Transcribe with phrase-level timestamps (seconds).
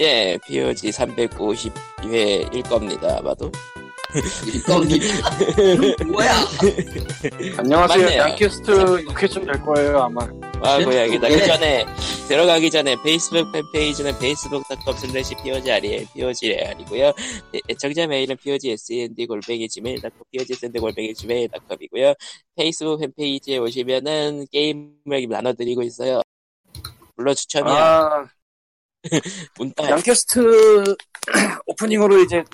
[0.00, 3.52] 예, POG 350회일 겁니다, 아마도.
[4.66, 5.06] 겁니다.
[6.06, 6.32] 뭐야?
[7.58, 8.04] 안녕하세요.
[8.04, 8.20] 맞네요.
[8.22, 8.72] 양캐스트
[9.04, 10.22] 6회쯤 될 거예요, 아마.
[10.62, 11.28] 아, 고양이다.
[11.28, 11.38] 네.
[11.38, 11.86] 그 전에,
[12.28, 17.12] 들어가기 전에 페이스북 팬페이지는 facebook.com slash POGREL, POGREL이고요.
[17.68, 22.14] 애청자 메일은 POGSND 골뱅이 gmail.com, POGSND 골뱅이 gmail.com이고요.
[22.56, 26.22] 페이스북 팬페이지에 오시면은 게임을 나눠드리고 있어요.
[27.16, 27.74] 물론 추첨이야.
[27.74, 28.39] 아.
[29.88, 30.96] 양캐스트
[31.66, 32.44] 오프닝으로 이제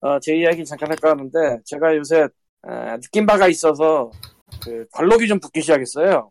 [0.00, 2.28] 어, 제 이야기 잠깐 할까 하는데 제가 요새
[2.62, 4.10] 어, 느낀 바가 있어서
[4.62, 6.30] 그 관록이 좀 붙기 시작했어요.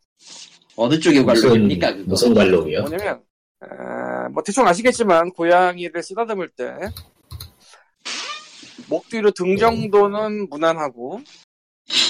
[0.75, 2.03] 어느 무슨, 관록입니까, 그거?
[2.07, 2.81] 무슨 관록이요?
[2.81, 3.23] 뭐냐면
[3.61, 6.65] 어, 뭐 대충 아시겠지만 고양이를 쓰다듬을 때
[8.91, 11.21] 목 뒤로 등 정도는 무난하고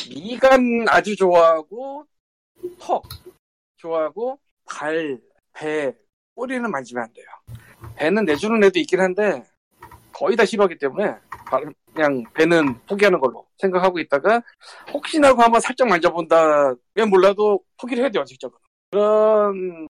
[0.09, 2.07] 미간 아주 좋아하고
[2.79, 3.03] 턱
[3.77, 5.19] 좋아하고 발,
[5.53, 5.93] 배,
[6.41, 7.25] 꼬리는 만지면 안 돼요.
[7.97, 9.43] 배는 내주는 애도 있긴 한데
[10.11, 11.13] 거의 다 싫어하기 때문에
[11.45, 14.41] 발- 그냥 배는 포기하는 걸로 생각하고 있다가
[14.91, 18.51] 혹시나 하고 한번 살짝 만져본다면 몰라도 포기를 해야 돼요 직접
[18.89, 19.87] 그런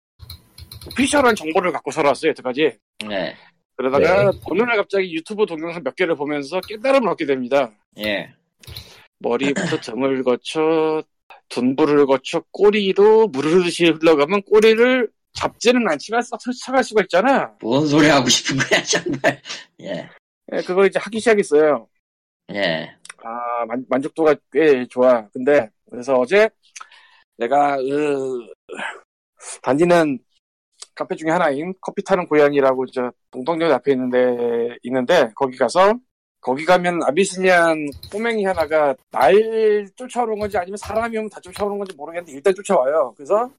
[0.88, 2.78] 오피셜한 정보를 갖고 살아왔어요 여태까지
[3.08, 3.36] 네.
[3.78, 8.34] 그러다가 어느 날 갑자기 유튜브 동영상 몇 개를 보면서 깨달음을 얻게 됩니다 예.
[9.20, 11.02] 머리부터 등을 거쳐
[11.50, 18.08] 둔부를 거쳐 꼬리로 물 흐르듯이 흘러가면 꼬리를 잡지는 않지만 싹 스쳐갈 수가 있잖아 뭔 소리
[18.08, 19.42] 하고 싶은 거야, 정말.
[19.82, 20.10] 예.
[20.54, 21.88] 예, 그걸 이제 하기 시작했어요
[22.54, 22.96] 예.
[23.24, 25.28] 아, 만, 만족도가 꽤 좋아.
[25.30, 26.50] 근데, 그래서 어제
[27.38, 28.48] 내가, 으,
[29.62, 30.20] 다니는
[30.96, 35.94] 카페 중에 하나인 커피 타는 고양이라고 저 동덕역 앞에 있는데, 있는데, 거기 가서,
[36.42, 42.34] 거기 가면 아비시니안 꼬맹이 하나가 날 쫓아오는 건지 아니면 사람이 오면 다 쫓아오는 건지 모르겠는데
[42.34, 43.14] 일단 쫓아와요.
[43.16, 43.50] 그래서,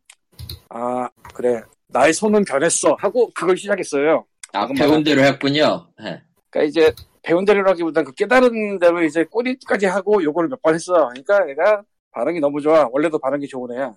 [0.74, 1.60] 아, 그래.
[1.88, 2.96] 나의 손은 변했어.
[2.98, 4.24] 하고 그걸 시작했어요.
[4.52, 5.88] 아, 배운 대로 했군요.
[6.02, 6.22] 예.
[6.50, 6.92] 그러니까 이제
[7.22, 10.92] 배운 대로라기보다는 그 깨달은 대로 이제 꼬리까지 하고 요거를 몇 번 했어.
[11.08, 12.88] 그러니까 얘가 반응이 너무 좋아.
[12.90, 13.94] 원래도 반응이 좋은 애야.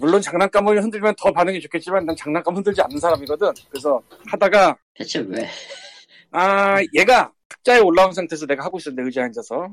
[0.00, 3.48] 물론 장난감을 흔들면 더 반응이 좋겠지만 난 장난감 흔들지 않는 사람이거든.
[3.70, 5.48] 그래서 하다가 대체 왜?
[6.30, 9.68] 아 얘가 탁자에 올라온 상태에서 내가 하고 있었는데 의자에 앉아서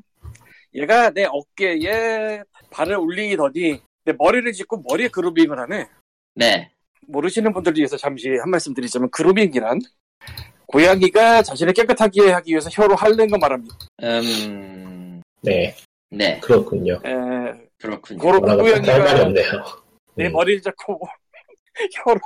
[0.74, 5.88] 얘가 내 어깨에 발을 올리더니 내 머리를 짚고 머리에 그루밍을 하네.
[6.36, 6.70] 네.
[7.08, 9.80] 모르시는 분들을 위해서 잠시 한 말씀 드리자면 그루밍이란
[10.68, 13.76] 고양이가 자신을 깨끗하게 하기 위해서 혀로 핥는 거 말합니다.
[14.04, 15.76] 음, 네,
[16.10, 16.40] 네.
[16.40, 17.00] 그렇군요.
[17.06, 18.20] 에, 그렇군요.
[18.20, 19.52] 고로 뭐라고 할 말이 고양이가 없네요.
[20.16, 21.00] 내 음, 머리를 잡고
[21.94, 22.20] 혀로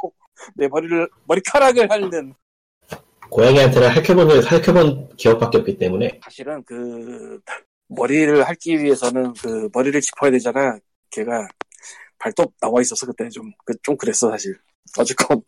[0.55, 2.33] 내 머리를 머리카락을 핥는
[3.29, 7.39] 고양이한테는 핥혀본, 핥혀본 기억밖에 없기 때문에, 사실은 그
[7.89, 10.79] 머리를 핥기 위해서는 그 머리를 짚어야 되잖아.
[11.11, 11.47] 걔가
[12.19, 14.55] 발톱 나와 있어서 그때 좀, 그- 좀 그랬어, 사실.
[14.97, 15.41] 어쨌건.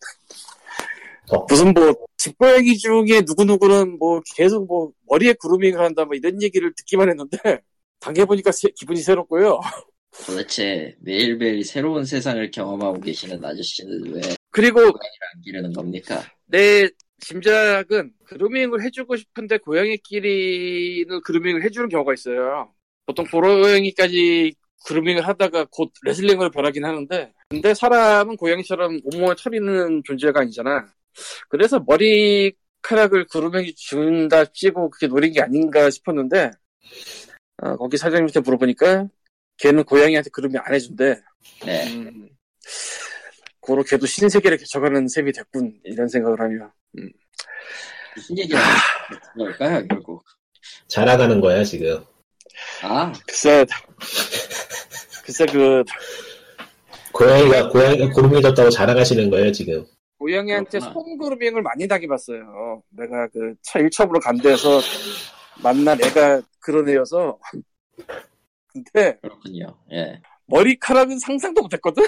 [1.31, 1.45] 어.
[1.47, 7.09] 무슨 뭐, 집고양이 중에 누구누구는 뭐 계속 뭐 머리에 그루밍을 한다 뭐 이런 얘기를 듣기만
[7.09, 7.37] 했는데,
[7.99, 9.59] 당해보니까 세- 기분이 새롭고요.
[10.25, 16.21] 도대체 매일매일 새로운 세상을 경험하고 계시는 아저씨는 왜 그리고 안 기르는 겁니까?
[16.45, 16.89] 내
[17.21, 22.73] 짐작은 그루밍을 해주고 싶은데 고양이끼리는 그루밍을 해주는 경우가 있어요.
[23.05, 24.53] 보통 고양이까지
[24.85, 30.87] 그루밍을 하다가 곧 레슬링으로 변하긴 하는데 근데 사람은 고양이처럼 온몸에 털 있는 존재가 아니잖아.
[31.49, 36.51] 그래서 머리카락을 그루밍이 준다 찌고 그게 노린 게 아닌가 싶었는데
[37.61, 39.07] 어, 거기 사장님한테 물어보니까
[39.57, 41.21] 걔는 고양이한테 그루밍 안 해준대.
[41.65, 41.93] 네.
[41.93, 42.29] 음,
[43.59, 46.71] 고로 걔도 신세계를 개척하는 셈이 됐군 이런 생각을 하며
[48.15, 50.23] 무슨 얘기를 하는 걸까요, 결국?
[50.87, 52.03] 자라가는 거야, 지금.
[52.83, 53.65] 아, 글쎄
[55.31, 55.83] 글쎄 그
[57.13, 59.85] 고양이가, 고양이가 고름이 졌다고 자랑하시는 거예요, 지금.
[60.19, 60.79] 고양이한테.
[60.81, 64.79] 손그루밍을 많이 당해봤어요 내가 그차 1첩으로 간 데서
[65.63, 67.39] 만난 애가 그런 애여서
[68.67, 69.75] 근데 그렇군요.
[69.93, 70.21] 예.
[70.45, 72.03] 머리카락은 상상도 못했거든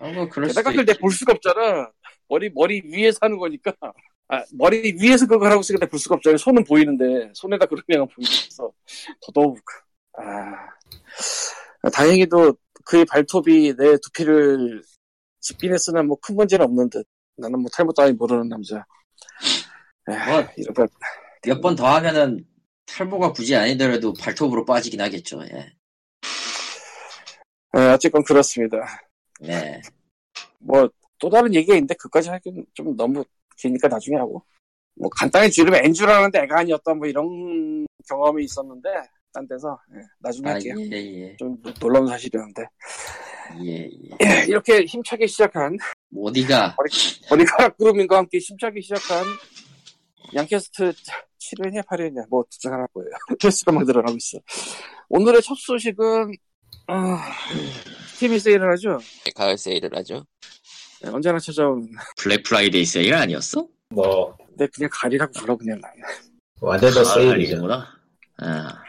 [0.00, 1.00] 아, 뭐, 그럴 게다가 그걸 내가 있지.
[1.00, 1.90] 볼 수가 없잖아
[2.28, 3.72] 머리 머리 위에서 하는 거니까
[4.28, 8.72] 아, 머리 위에서 그걸 하고 있으니까 내가 볼 수가 없잖아 손은 보이는데 손에다 그루밍은 보이면서
[9.20, 9.60] 더더욱
[10.18, 10.68] 아
[11.92, 12.54] 다행히도
[12.84, 14.82] 그의 발톱이 내 두피를
[15.40, 18.84] 집빈했으나 뭐 큰 문제는 없는 듯 나는 뭐 탈모 따위 모르는 남자
[20.06, 20.16] 뭐,
[20.56, 20.86] 이러다
[21.46, 22.44] 몇번 더 하면은
[22.86, 25.40] 탈모가 굳이 아니더라도 발톱으로 빠지긴 하겠죠.
[25.44, 25.72] 예.
[27.76, 28.78] 에, 어쨌건 그렇습니다
[29.40, 29.80] 네.
[30.58, 30.88] 뭐
[31.24, 33.24] 또 다른 얘기가 있는데 그까지 하기는 좀 너무
[33.56, 34.44] 기니까 나중에 하고
[34.94, 38.90] 뭐 간단히 줄이면 엔주라는데 애가 아니었다 뭐 이런 경험이 있었는데
[39.34, 41.36] 딴 데서 예, 나중에 아, 할게요 예, 예.
[41.36, 42.62] 좀 놀라운 사실이었는데
[43.64, 43.90] 예, 예.
[44.22, 45.76] 예, 이렇게 힘차게 시작한
[46.16, 46.76] 어디가,
[47.28, 49.24] 머리카락 그루밍과 함께 힘차게 시작한
[50.34, 50.92] 양캐스트
[51.38, 53.10] 7회냐 8회냐 뭐 둘중 하나 거예요.
[53.38, 54.38] 캐스트만 늘어나고 있어.
[55.08, 56.32] 오늘의 첫 소식은
[56.86, 57.32] 아,
[58.12, 58.98] 스팀이 세일을 하죠.
[59.24, 60.24] 네, 가을 세일을 하죠.
[61.02, 61.88] 네, 언제나 찾아오는.
[62.16, 63.66] 블랙 프라이데이 세일 아니었어?
[63.90, 65.96] 뭐 근데 그냥 가을이라고 불러 그냥 나는.
[66.60, 67.56] 완전 더 아, 세일이죠.
[67.56, 67.88] 아니구나.
[68.38, 68.82] 아.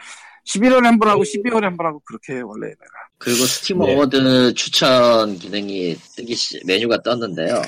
[0.46, 2.92] 11월에 한번 하고 12월에 한번 하고 그렇게 해요, 원래 내가.
[3.18, 3.94] 그리고 스팀 네.
[3.94, 7.62] award 추천 기능이 뜨기 시, 메뉴가 떴는데요.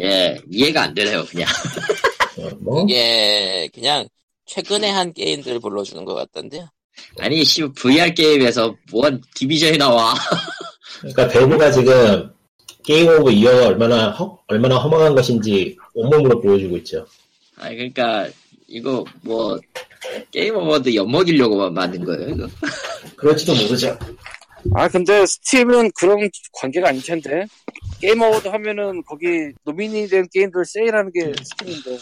[0.00, 1.48] 예, 이해가 안 되네요, 그냥.
[2.38, 4.08] 어, 뭐 이게 그냥
[4.46, 6.66] 최근에 한 게임들 불러주는 것 같던데요.
[7.18, 10.14] 아니, 씨, VR 게임에서 뭔 디비전이 나와.
[11.00, 12.32] 그러니까 밸브가 지금
[12.84, 17.06] Game of Year가 얼마나 허, 얼마나 허망한 것인지 온몸으로 보여주고 있죠.
[17.56, 18.28] 아니, 그러니까,
[18.66, 19.58] 이거 뭐,
[20.30, 22.48] 게임 award 엿먹이려고 만든 거예요, 이거.
[23.16, 23.98] 그럴지도 모르죠.
[24.74, 27.46] 아, 근데 스팀은 그런 관계가 아닐 텐데.
[28.00, 31.98] 게임 award 하면은 거기 nominee 된 게임들 세일하는 게 스팀인데.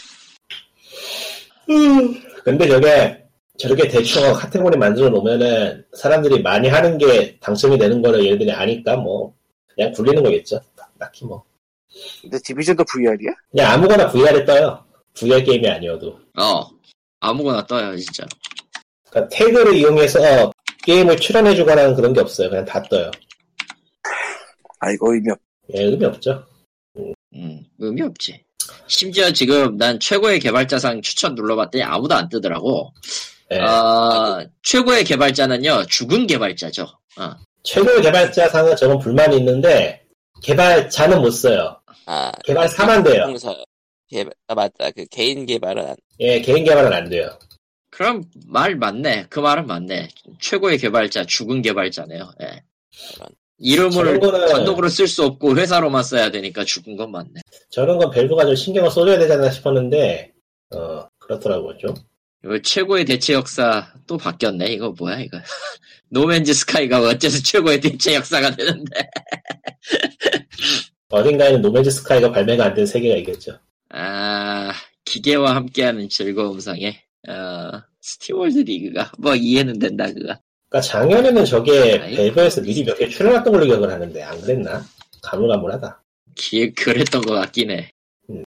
[2.44, 3.24] 근데 저게
[3.58, 9.34] 저렇게 대충 카테고리 만들어 놓으면은 사람들이 많이 하는 게 당첨이 되는 거를 얘네들이 아니까 뭐
[9.74, 10.60] 그냥 굴리는 거겠죠.
[10.98, 11.44] 딱히 뭐
[12.22, 13.32] 근데 디비전도 VR이야?
[13.50, 14.84] 그냥 아무거나 VR에 떠요.
[15.14, 16.18] VR 게임이 아니어도.
[16.38, 16.66] 어,
[17.22, 18.26] 아무거나 떠요, 진짜.
[19.08, 20.52] 그러니까 태그를 이용해서
[20.82, 22.50] 게임을 출연해주거나 하는 그런 게 없어요.
[22.50, 23.10] 그냥 다 떠요.
[24.80, 25.38] 아, 이거 의미 없.
[25.74, 26.44] 예, 의미 없죠.
[26.96, 28.44] 음, 의미 없지.
[28.88, 32.92] 심지어 지금 난 최고의 개발자상 추천 눌러봤더니 아무도 안 뜨더라고.
[33.52, 33.58] 예.
[33.60, 36.82] 아, 최고의 개발자는요, 죽은 개발자죠.
[37.18, 37.34] 어.
[37.62, 40.04] 최고의 개발자상은 저건 불만이 있는데
[40.42, 41.80] 개발자는 못 써요.
[42.06, 43.26] 아, 개발사만 돼요.
[44.12, 44.90] 개발, 아 맞다.
[44.90, 47.36] 그 개인 개발은 안- 예, 개인 개발은 안 돼요.
[47.90, 49.26] 그럼 말 맞네.
[49.30, 50.08] 그 말은 맞네.
[50.40, 52.30] 최고의 개발자, 죽은 개발자네요.
[52.42, 52.62] 예.
[53.58, 57.40] 이름을 저런 거는- 단독으로 쓸 수 없고 회사로만 써야 되니까 죽은 건 맞네.
[57.70, 60.32] 저런 건 밸브가 좀 신경을 써줘야 되잖아 싶었는데
[60.74, 61.94] 어 그렇더라고요 좀.
[62.44, 64.66] 이거 최고의 대체 역사 또 바뀌었네.
[64.72, 65.38] 이거 뭐야 이거.
[66.10, 68.90] No Man's Sky가 어째서 최고의 대체 역사가 되는데.
[71.10, 73.58] 어딘가에는 No Man's Sky가 발매가 안 된 세계가 있겠죠.
[73.92, 74.72] 아,
[75.04, 80.40] 기계와 함께하는 즐거움상에 어, SteamWorld Dig가 뭐 이해는 된다 그가.
[80.68, 82.16] 그러니까 작년에는 저게 아이.
[82.16, 84.82] 밸브에서 미리 몇 개 출연했던 걸로 기억을 하는데 안 그랬나?
[85.22, 86.02] 가물가물하다.
[86.34, 87.90] 기획 그랬던 것 같긴 해.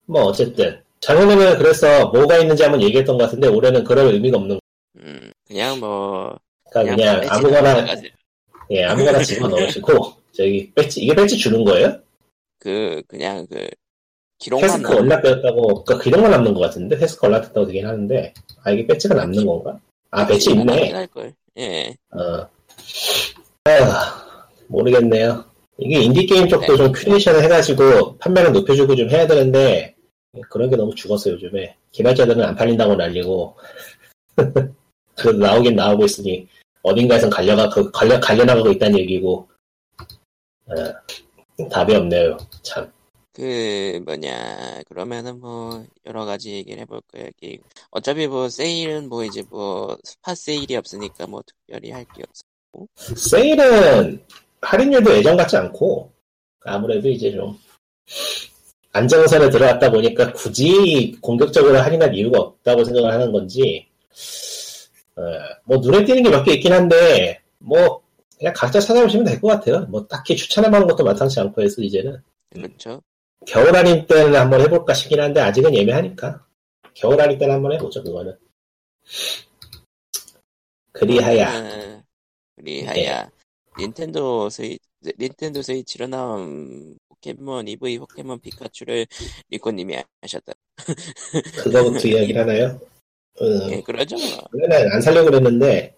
[0.07, 4.61] 뭐 어쨌든 작년에는 그래서 뭐가 있는지 한번 얘기했던 것 같은데 올해는 그럴 의미가 없는.
[4.99, 6.39] 음, 그냥 뭐
[6.71, 7.87] 그러니까 그냥 배지 아무거나.
[8.71, 12.01] 예 아무거나 집어 넣으시고 저기 배지 이게 배지 주는 거예요?
[12.61, 13.67] 그 그냥 그
[14.39, 19.15] 기록만 남은 unlock되었다고 그러니까 건 남는 것 같은데 task unlock됐다고 되긴 하는데 아 이게 배지가
[19.15, 19.79] 남는 건가?
[20.11, 20.93] 아 배지 있네.
[20.93, 21.33] 할걸.
[21.59, 21.95] 예.
[22.11, 22.49] 어.
[23.67, 25.45] 아, 모르겠네요.
[25.79, 26.77] 이게 인디 게임 쪽도 네.
[26.77, 29.95] 좀 curation을 해가지고 판매를 높여주고 좀 해야 되는데,
[30.51, 31.77] 그런 게 너무 죽었어, 요즘에.
[31.93, 33.57] 개발자들은 안 팔린다고 난리고,
[35.17, 36.47] 그래도 나오긴 나오고 있으니,
[36.83, 39.49] 어딘가에선 갈려가, 그, 갈려, 갈려 나가고 있다는 얘기고,
[40.67, 42.93] 어, 답이 없네요, 참.
[43.35, 47.29] 그 뭐냐 그러면은 뭐 여러 가지 얘기를 해볼 거예요.
[47.91, 52.43] 어차피 뭐 세일은 뭐 이제 뭐 스팟 세일이 없으니까 뭐 특별히 할 게 없어.
[53.17, 54.25] 세일은
[54.63, 56.11] 할인율도 예전 같지 않고,
[56.65, 57.57] 아무래도 이제 좀,
[58.93, 63.87] 안정선에 들어갔다 보니까 굳이 공격적으로 할인할 이유가 없다고 생각을 하는 건지,
[65.17, 65.23] 어,
[65.65, 68.01] 뭐 눈에 띄는 게 몇 개 있긴 한데, 뭐,
[68.39, 69.87] 그냥 각자 찾아보시면 될 것 같아요.
[69.89, 72.21] 뭐 딱히 추천할 만한 것도 마땅치 않고 해서 이제는.
[72.51, 73.01] 그렇죠.
[73.47, 76.45] 겨울 할인 때는 한번 해볼까 싶긴 한데, 아직은 예매하니까.
[76.95, 78.37] 겨울 할인 때는 한번 해보죠, 그거는.
[80.93, 81.61] 그리하야.
[81.61, 82.03] 음,
[82.57, 83.31] 그리하야.
[83.79, 84.79] 닌텐도 스위
[85.19, 89.07] 닌텐도 스위치로 나온 포켓몬 이브이 포켓몬 피카츄를
[89.51, 90.53] 리코님이 하셨다.
[91.65, 92.81] 그거부터 이야기를 하나요?
[93.43, 94.17] 음, 예, 그러죠.
[94.53, 95.95] 원래는 안 살려고 그랬는데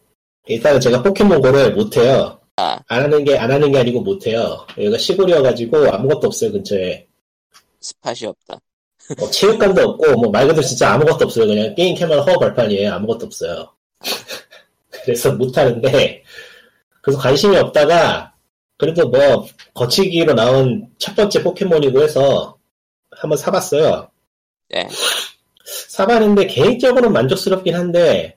[0.46, 2.40] 일단은 제가 포켓몬고를 못해요.
[2.56, 4.66] 아, 안 하는 게 안 하는 게 아니고 못해요.
[4.78, 7.05] 여기가 시골이어가지고 아무것도 없어요 근처에.
[7.86, 8.58] spot이 없다.
[9.18, 11.46] 뭐 체육관도 없고 뭐 말 그대로 진짜 아무것도 없어요.
[11.46, 12.92] 그냥 게임 켜면 허허벌판이에요.
[12.94, 13.72] 아무것도 없어요.
[15.04, 16.22] 그래서 못 하는데
[17.02, 18.32] 그래서 관심이 없다가
[18.78, 22.58] 그래도 뭐 거치기로 나온 첫 번째 포켓몬이고 해서
[23.12, 24.10] 한번 사봤어요.
[24.74, 24.88] 예.
[25.88, 28.36] 사봤는데 개인적으로는 만족스럽긴 한데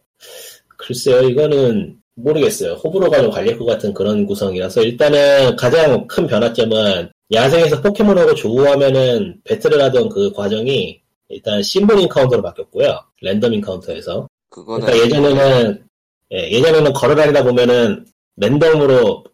[0.77, 7.81] 글쎄요 이거는 모르겠어요 호불호가 좀 갈릴 것 같은 그런 구성이라서 일단은 가장 큰 변화점은 야생에서
[7.81, 15.83] 포켓몬하고 조우하면은 배틀을 하던 그 과정이 일단 symbol encounter로 바뀌었고요 random encounter에서 그거는 그러니까 예전에는
[16.31, 18.05] 예, 예전에는 걸어다니다 보면은
[18.37, 19.25] 랜덤으로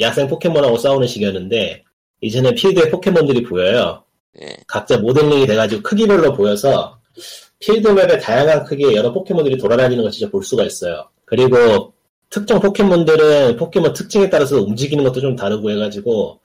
[0.00, 1.84] 야생 포켓몬하고 싸우는 식이었는데
[2.20, 4.04] 이제는 필드에 포켓몬들이 보여요
[4.40, 4.56] 예.
[4.66, 6.98] 각자 모델링이 돼가지고 크기별로 보여서
[7.58, 11.08] field map에 다양한 크기의 여러 포켓몬들이 돌아다니는 걸 진짜 볼 수가 있어요.
[11.24, 11.92] 그리고
[12.28, 16.40] 특정 포켓몬들은 포켓몬 특징에 따라서 움직이는 것도 좀 다르고 해가지고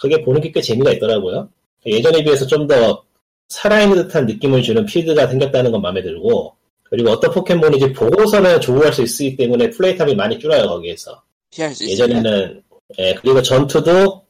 [0.00, 1.48] 그게 보는 게 꽤 재미가 있더라고요.
[1.86, 3.02] 예전에 비해서 좀 더
[3.48, 6.54] 살아있는 듯한 느낌을 주는 필드가 생겼다는 건 마음에 들고
[6.84, 11.84] 그리고 어떤 포켓몬인지 보고서는 조우할 수 있기 때문에 play time이 많이 줄어요 거기에서 피할 수
[11.84, 11.92] 있어요.
[12.08, 12.62] 예전에는
[12.98, 14.22] 예, 그리고 전투도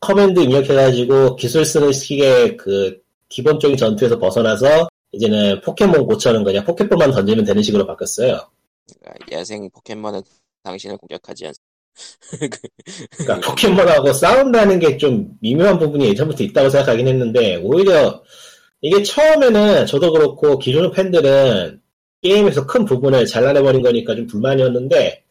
[0.00, 7.44] command 입력해가지고 기술 쓰는 식의 그 기본적인 전투에서 벗어나서 이제는 포켓몬 고처럼 그냥 포켓볼만 던지면
[7.44, 8.40] 되는 식으로 바뀌었어요.
[9.32, 10.22] 야생 포켓몬은
[10.64, 11.65] 당신을 공격하지 않습니다.
[13.18, 18.22] 그러니까 포켓몬하고 싸운다는 게 좀 미묘한 부분이 예전부터 있다고 생각하긴 했는데 오히려
[18.80, 21.80] 이게 처음에는 저도 그렇고 기존 팬들은
[22.22, 25.22] 게임에서 큰 부분을 잘라내버린 거니까 좀 불만이었는데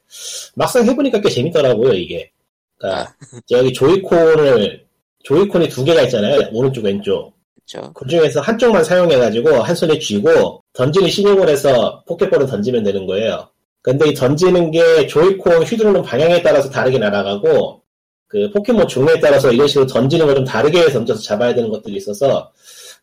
[0.56, 2.32] 막상 해보니까 꽤 재밌더라고요 이게.
[2.78, 3.16] 그러니까
[3.52, 4.86] 여기 조이콘을
[5.24, 7.34] 조이콘이 두 개가 있잖아요 오른쪽 왼쪽.
[7.68, 7.92] 그렇죠.
[7.94, 13.50] 그 중에서 한쪽만 사용해가지고 한 손에 쥐고 던지는 신용을 해서 포켓볼을 던지면 되는 거예요.
[13.86, 17.84] 근데 이 던지는 게 조이콘 휘두르는 방향에 따라서 다르게 날아가고
[18.28, 22.52] 그 포켓몬 종류에 따라서 이런 식으로 던지는 걸 좀 다르게 던져서 잡아야 되는 것들이 있어서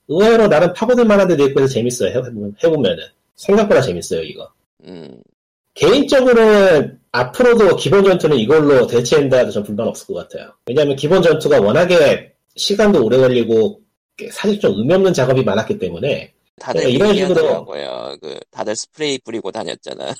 [0.09, 2.11] 의외로 나는 파고들 만한 데도 있고 해서 재밌어요.
[2.11, 3.05] 해보면, 해보면은.
[3.37, 4.51] 생각보다 재밌어요, 이거.
[4.85, 5.23] 음,
[5.75, 10.51] 개인적으로는 앞으로도 기본 전투는 이걸로 대체한다 해도 전 불만 없을 것 같아요.
[10.67, 13.81] 왜냐하면 기본 전투가 워낙에 시간도 오래 걸리고
[14.33, 17.67] 사실 좀 의미 없는 작업이 많았기 때문에 다들 네, 이런 식으로-.
[18.21, 20.15] 그 다들 스프레이 뿌리고 다녔잖아.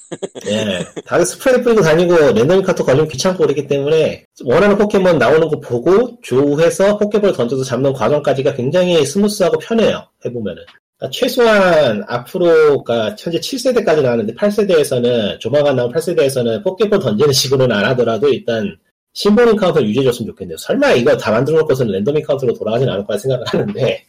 [0.47, 5.61] 예, 다들 스프레이 뿌리고 다니고 random encounter 걸리면 귀찮고 그러기 때문에 원하는 포켓몬 나오는 거
[5.61, 10.07] 보고 조우해서 포켓볼 던져서 잡는 과정까지가 굉장히 smooth하고 편해요.
[10.25, 10.63] 해보면은.
[10.99, 18.29] 그러니까 최소한 앞으로가 현재 7세대까지 나왔는데 8세대에서는 조만간 나온 8세대에서는 포켓볼 던지는 식으로는 안 하더라도
[18.29, 18.77] 일단
[19.15, 20.57] symbol encounter 유지해줬으면 좋겠네요.
[20.57, 24.05] 설마 이거 다 만들어 놓고서는 random encounter로 돌아가진 않을 거라 생각을 하는데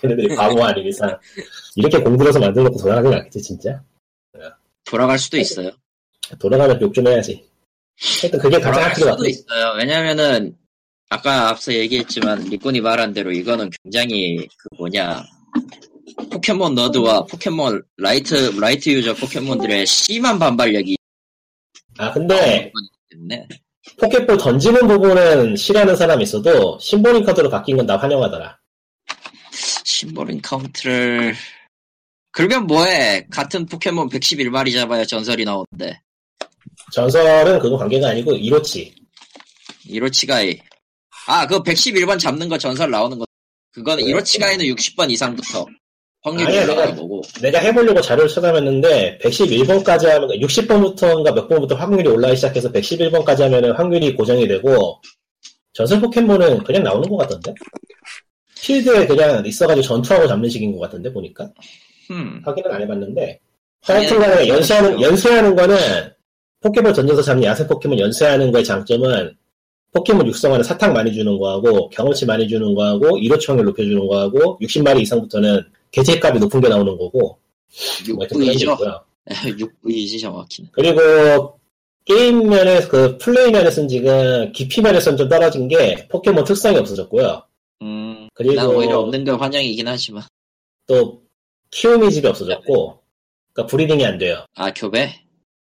[0.00, 1.18] 걔네들이 바보 아닌 이상
[1.76, 3.82] 이렇게 공들여서 만들어 놓고 돌아가진 않겠지 진짜?
[4.84, 5.70] 돌아갈 수도 있어요.
[6.38, 7.44] 돌아가면 욕 좀 해야지.
[8.22, 9.28] 하여튼 그게 가장 돌아갈 할필요 수도 같아.
[9.28, 9.74] 있어요.
[9.78, 10.56] 왜냐면은
[11.10, 15.24] 아까 앞서 얘기했지만 리꾼이 말한 대로 이거는 굉장히 그 뭐냐
[16.32, 20.96] 포켓몬 nerd와 포켓몬 light light user 포켓몬들의 심한 반발력이
[21.98, 22.72] 아 근데
[24.00, 28.58] 포켓볼 던지는 부분은 싫어하는 사람이 있어도 symbol encounter로 바뀐 건 나 환영하더라.
[29.84, 31.34] 심볼 인카운트를.
[32.32, 33.26] 그러면 뭐해?
[33.30, 36.00] 같은 포켓몬 111마리 잡아야 전설이 나오는데
[36.92, 38.94] 전설은 그거 관계가 아니고 이로치.
[39.86, 40.58] 이로치가이.
[41.26, 43.24] 아 그거 111번 잡는 거 전설 나오는 거.
[43.72, 44.10] 그거는 네.
[44.10, 45.66] 이로치가이는 60번 이상부터
[46.22, 47.22] 확률이 올라가는 내가- 거고.
[47.40, 54.14] 내가 해보려고 자료를 찾아봤는데 111번까지 하면 60번부터인가 몇 번부터 확률이 올라가기 시작해서 111번까지 하면 확률이
[54.14, 55.00] 고정이 되고
[55.72, 57.54] 전설 포켓몬은 그냥 나오는 것 같던데?
[58.62, 61.50] 필드에 그냥 있어가지고 전투하고 잡는 식인 것 같던데 보니까
[62.10, 62.42] 음.
[62.44, 63.40] 확인은 안 해봤는데
[63.82, 65.06] 하여튼간에 연수하는 그렇죠.
[65.06, 65.76] 연수하는 거는
[66.60, 69.34] 포켓몬 던져서 잡는 야생 포켓몬 연수하는 거의 장점은
[69.92, 75.00] 포켓몬 육성하는 사탕 많이 주는 거하고 경험치 많이 주는 거하고 이로치 확률 높여주는 거하고 60마리
[75.02, 79.04] 이상부터는 개체값이 높은 게 나오는 거고 뭐 하여튼 그런 게 6부이죠 있고요.
[79.28, 81.58] 6부이지 정확히는 그리고
[82.04, 87.42] 게임 면에서 그 플레이 면에서는 지금 깊이 면에서는 좀 떨어진 게 포켓몬 특성이 없어졌고요.
[87.82, 90.22] 음, 그리고 난 오히려 없는 게 환영이긴 하지만
[90.86, 91.22] 또
[91.70, 93.00] 키우미 집이 없어졌고
[93.52, 94.44] 그러니까 breeding이 안 돼요.
[94.54, 95.14] 아 교배?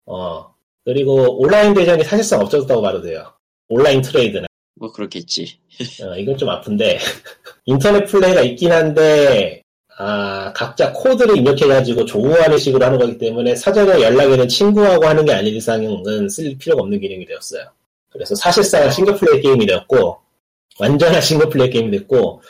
[0.05, 0.53] 어.
[0.85, 3.33] 그리고 온라인 대전이 사실상 없어졌다고 봐도 돼요.
[3.67, 4.47] 온라인 트레이드는.
[4.75, 5.59] 뭐 그렇겠지
[6.01, 6.99] 어, 이건 좀 아픈데.
[7.65, 9.61] 인터넷 플레이가 있긴 한데,
[9.97, 15.55] 아, 각자 코드를 입력해가지고 조우하는 식으로 하는 거기 때문에 사전에 연락에는 친구하고 하는 게 아닌
[15.55, 17.63] 이상은 쓸 필요가 없는 기능이 되었어요.
[18.09, 20.19] 그래서 사실상 싱글 플레이 게임이 되었고,
[20.79, 22.41] 완전한 싱글플레이 게임이 됐고,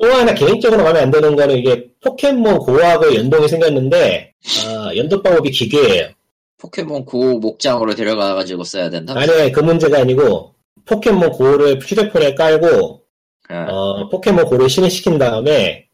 [0.00, 4.34] 또 하나 개인적으로 마음에 안 드는 거는 이게 포켓몬 고하고 연동이 생겼는데,
[4.66, 6.10] 아, 연동 방법이 기계예요.
[6.58, 9.14] 포켓몬 고 목장으로 데려가가지고 써야 된다?
[9.16, 10.54] 아니, 그 문제가 아니고,
[10.84, 13.02] 포켓몬 고를 휴대폰에 깔고,
[13.48, 15.86] 아, 어, 포켓몬 고를 실행시킨 다음에,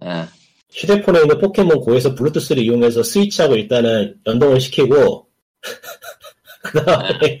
[0.00, 0.28] 아,
[0.72, 5.26] 휴대폰에 있는 포켓몬 고에서 블루투스를 이용해서 스위치하고 일단은 연동을 시키고,
[6.62, 7.40] 그 다음에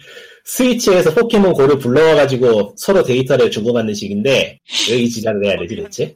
[0.50, 4.58] 스위치에서 포켓몬 고를 불러와가지고 서로 데이터를 주고받는 식인데,
[4.90, 6.12] 왜 이 지랄을 해야 되지, 대체?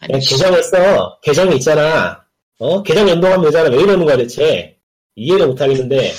[0.00, 1.18] 그냥 계정을 써.
[1.22, 2.22] 계정이 있잖아.
[2.58, 2.82] 어?
[2.82, 3.70] 계정 연동하면 되잖아.
[3.70, 4.76] 왜 이러는 거야, 대체?
[5.14, 6.12] 이해를 못 하겠는데,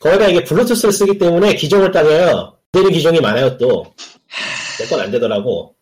[0.00, 2.56] 거기다 이게 블루투스를 쓰기 때문에 기종을 따져요.
[2.72, 3.84] 그대로 기종이 많아요, 또.
[4.80, 5.76] 몇건안 되더라고.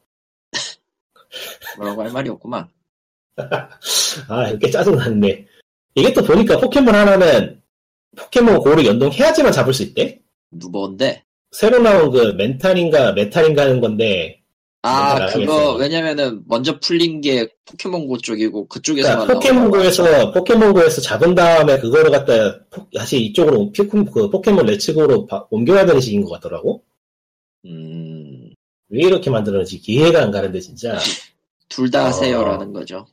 [1.78, 2.68] 뭐라고 할 말이 없구만.
[4.28, 5.46] 아, 이렇게 짜증나네.
[5.94, 7.59] 이게 또 보니까 포켓몬 하나는
[8.20, 10.20] 포켓몬 고를 연동해야지만 잡을 수 있대?
[10.50, 11.22] 무거운데?
[11.52, 14.40] 새로 나온 그 멘탈인가 메탈인가 하는 건데,
[14.82, 15.74] 아, 그거.
[15.74, 22.86] 왜냐면은, 먼저 풀린 게 포켓몬고 쪽이고, 그쪽에서만 그러니까 포켓몬고에서 포켓몬고에서 잡은 다음에 그거를 갖다 포-
[22.94, 26.82] 다시 이쪽으로 피콘 그 포켓몬 레츠고로 바- 옮겨야 되는 식인 것 같더라고.
[27.66, 28.54] 음,
[28.88, 30.96] 왜 이렇게 만들었는지 이해가 안 가는데 진짜.
[31.68, 32.06] 둘다 어.
[32.06, 33.06] 하세요라는 거죠.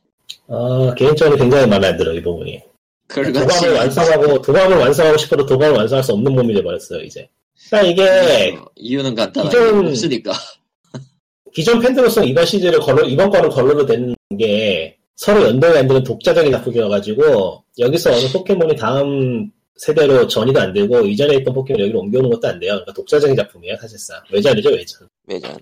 [0.46, 2.62] 어, 개인적으로 굉장히 마음에 안 들어 이 부분이.
[3.08, 3.32] 그렇지.
[3.32, 7.28] 도감을 완성하고 도감을 완성하고 싶어도 도감을 완성할 수 없는 몸이 돼버렸어요 이제.
[7.70, 10.32] 그러니까 이게 어, 이유는 간단하게 기존- 없으니까.
[11.54, 16.52] 기존 팬들로서 이번 시즌을 걸러 이번 거를 걸러도 되는 게 서로 연동이 안 되는 독자적인
[16.52, 22.48] 작품이어가지고 여기서 어느 포켓몬이 다음 세대로 전이도 안 되고 이전에 있던 포켓몬 여기로 옮겨오는 것도
[22.48, 22.72] 안 돼요.
[22.74, 25.08] 그러니까 독자적인 작품이에요 사실상 외전이죠 외전.
[25.26, 25.56] 외전.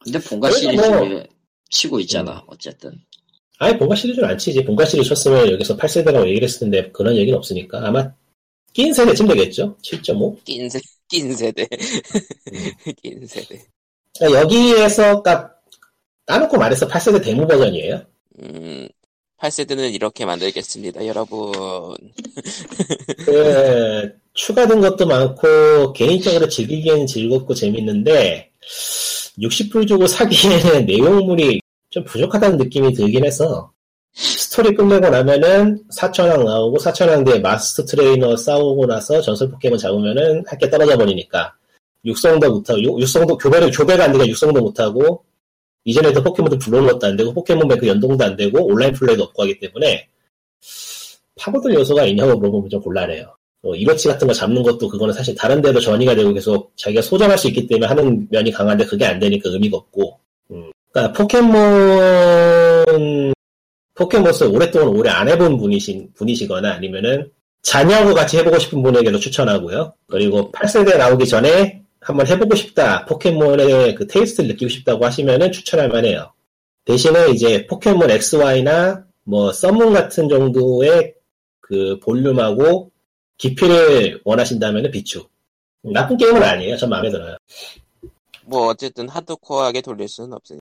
[0.00, 1.22] 근데 본가 그래도 시리즈 뭐-
[1.70, 2.92] 치고 있잖아, 어쨌든.
[3.58, 4.64] 아예 본가 시리즈는 안 치지.
[4.64, 8.12] 본가 시리즈 쳤으면 여기서 8세대라고 얘기를 했을 텐데 그런 얘기는 없으니까 아마
[8.72, 9.76] 낀 세대쯤 되겠죠.
[9.82, 10.44] 7.5.
[10.44, 11.62] 낀, 세, 낀 세대.
[11.62, 12.92] 음.
[13.02, 13.60] 낀 세대.
[14.16, 15.52] 그러니까 여기에서 까
[16.26, 18.02] 까놓고 말해서 8세대 데모 버전이에요.
[18.42, 18.88] 음,
[19.40, 21.52] 8세대는 이렇게 만들겠습니다, 여러분.
[23.24, 28.50] 그, 추가된 것도 많고, 개인적으로 즐기기에는 즐겁고 재밌는데,
[29.38, 31.60] 60불 주고 사기에는 내용물이
[31.98, 33.72] 좀 부족하다는 느낌이 들긴 해서,
[34.12, 40.58] 스토리 끝내고 나면은 4천왕 나오고, 4천왕 뒤에 마스터 트레이너 싸우고 나서 전설 포켓몬 잡으면은 할
[40.58, 41.54] 게 떨어져 버리니까,
[42.04, 45.24] 육성도 못하고, 육- 육성도, 교배를, 교배가 안 되니까 육성도 못하고,
[45.84, 49.58] 이전에도 포켓몬도 불러오는 것도 안 되고, 포켓몬 그 연동도 안 되고, 온라인 플레이도 없고 하기
[49.58, 50.08] 때문에,
[51.36, 53.34] 파고들 요소가 있냐고 물어보면 좀 곤란해요.
[53.62, 57.36] 어, 이로치 같은 거 잡는 것도 그거는 사실 다른 데로 전이가 되고 계속 자기가 소장할
[57.38, 60.18] 수 있기 때문에 하는 면이 강한데 그게 안 되니까 의미가 없고.
[60.52, 60.70] 음.
[60.90, 62.84] 그러니까 포켓몬
[63.94, 67.30] 포켓몬을 오랫동안 오래 안 해본 분이신 분이시거나 아니면은
[67.62, 69.94] 자녀하고 같이 해보고 싶은 분에게도 추천하고요.
[70.06, 73.04] 그리고 8세대 나오기 전에 한번 해보고 싶다.
[73.06, 76.32] 포켓몬의 그 테이스트를 느끼고 싶다고 하시면은 추천할 만해요.
[76.84, 81.14] 대신에 이제 포켓몬 XY나 뭐 썸문 같은 정도의
[81.60, 82.90] 그 볼륨하고
[83.36, 85.26] 깊이를 원하신다면 비추.
[85.82, 86.76] 나쁜 게임은 아니에요.
[86.76, 87.36] 전 마음에 들어요.
[88.44, 90.58] 뭐, 어쨌든 하드코어하게 돌릴 수는 없으니.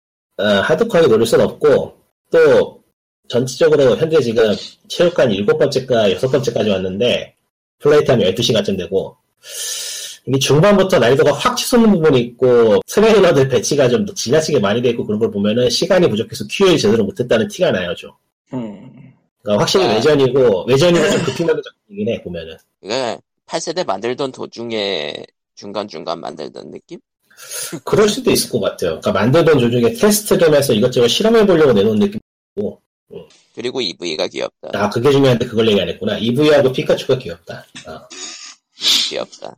[0.41, 1.97] 어, 하드코어하게 노릴 순 없고,
[2.31, 2.83] 또,
[3.29, 4.55] 전체적으로 현재 지금
[4.89, 7.35] 체육관 일곱 번째가 여섯 번째까지 왔는데,
[7.79, 9.17] 플레이 타임이 12시간쯤 되고,
[10.27, 15.19] 이게 중반부터 난이도가 확 치솟는 부분이 있고, 트레이너들 배치가 좀 지나치게 많이 돼 있고 그런
[15.19, 18.11] 걸 보면은 시간이 부족해서 QA 제대로 못했다는 티가 나요, 좀.
[18.53, 19.13] 음.
[19.43, 19.95] 그러니까 확실히 아.
[19.95, 22.57] 외전이고, 외전이고 좀 급히나는 작품이긴 해, 보면은.
[22.81, 25.25] 그러니까 8세대 만들던 도중에
[25.55, 27.01] 중간중간 만들던 느낌?
[27.85, 29.01] 그럴 수도 있을 것 같아요.
[29.01, 32.81] 그러니까 만들던 조중에 테스트를 해서 이것저것 실험해 보려고 내놓은 느낌이고,
[33.55, 34.71] 그리고 EV가 귀엽다.
[34.73, 36.17] 아, 그게 중요한데 그걸 얘기 안 했구나.
[36.19, 37.67] 이브이하고 피카츄가 귀엽다.
[37.87, 38.09] 아,
[39.09, 39.57] 귀엽다.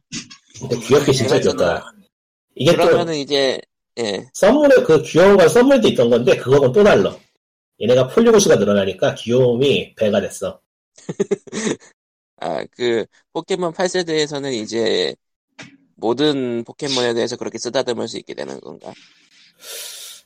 [0.58, 1.92] 근데 귀엽게 진짜 귀엽다.
[2.54, 3.60] 이게 또, 그러면은 이제,
[3.98, 4.26] 예.
[4.34, 7.16] 썸물에 그 귀여운 건 썸물도 있던 건데, 그거는 또 달라.
[7.80, 10.60] 얘네가 폴리고 수가 늘어나니까 귀여움이 배가 됐어.
[12.40, 15.14] 아, 그, 포켓몬 8세대에서는 이제,
[16.02, 18.92] 모든 포켓몬에 대해서 그렇게 쓰다듬을 수 있게 되는 건가?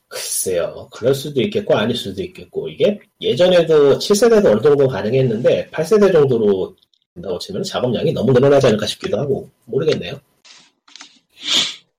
[0.08, 0.88] 글쎄요.
[0.90, 2.68] 그럴 수도 있겠고, 아닐 수도 있겠고.
[2.68, 6.74] 이게 예전에도 7세대도 어느 정도 가능했는데, 8세대 정도로
[7.14, 10.18] 된다고 치면 작업량이 너무 늘어나지 않을까 싶기도 하고, 모르겠네요.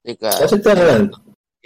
[0.02, 1.12] 그러니까, 어쨌든,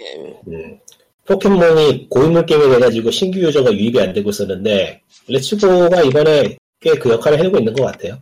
[0.00, 0.78] 예, 음,
[1.24, 7.38] 포켓몬이 고인물 게임이 돼가지고 신규 유저가 유입이 안 되고 있었는데, 레츠고가 이번에 꽤 그 역할을
[7.38, 8.18] 해내고 있는 것 같아요.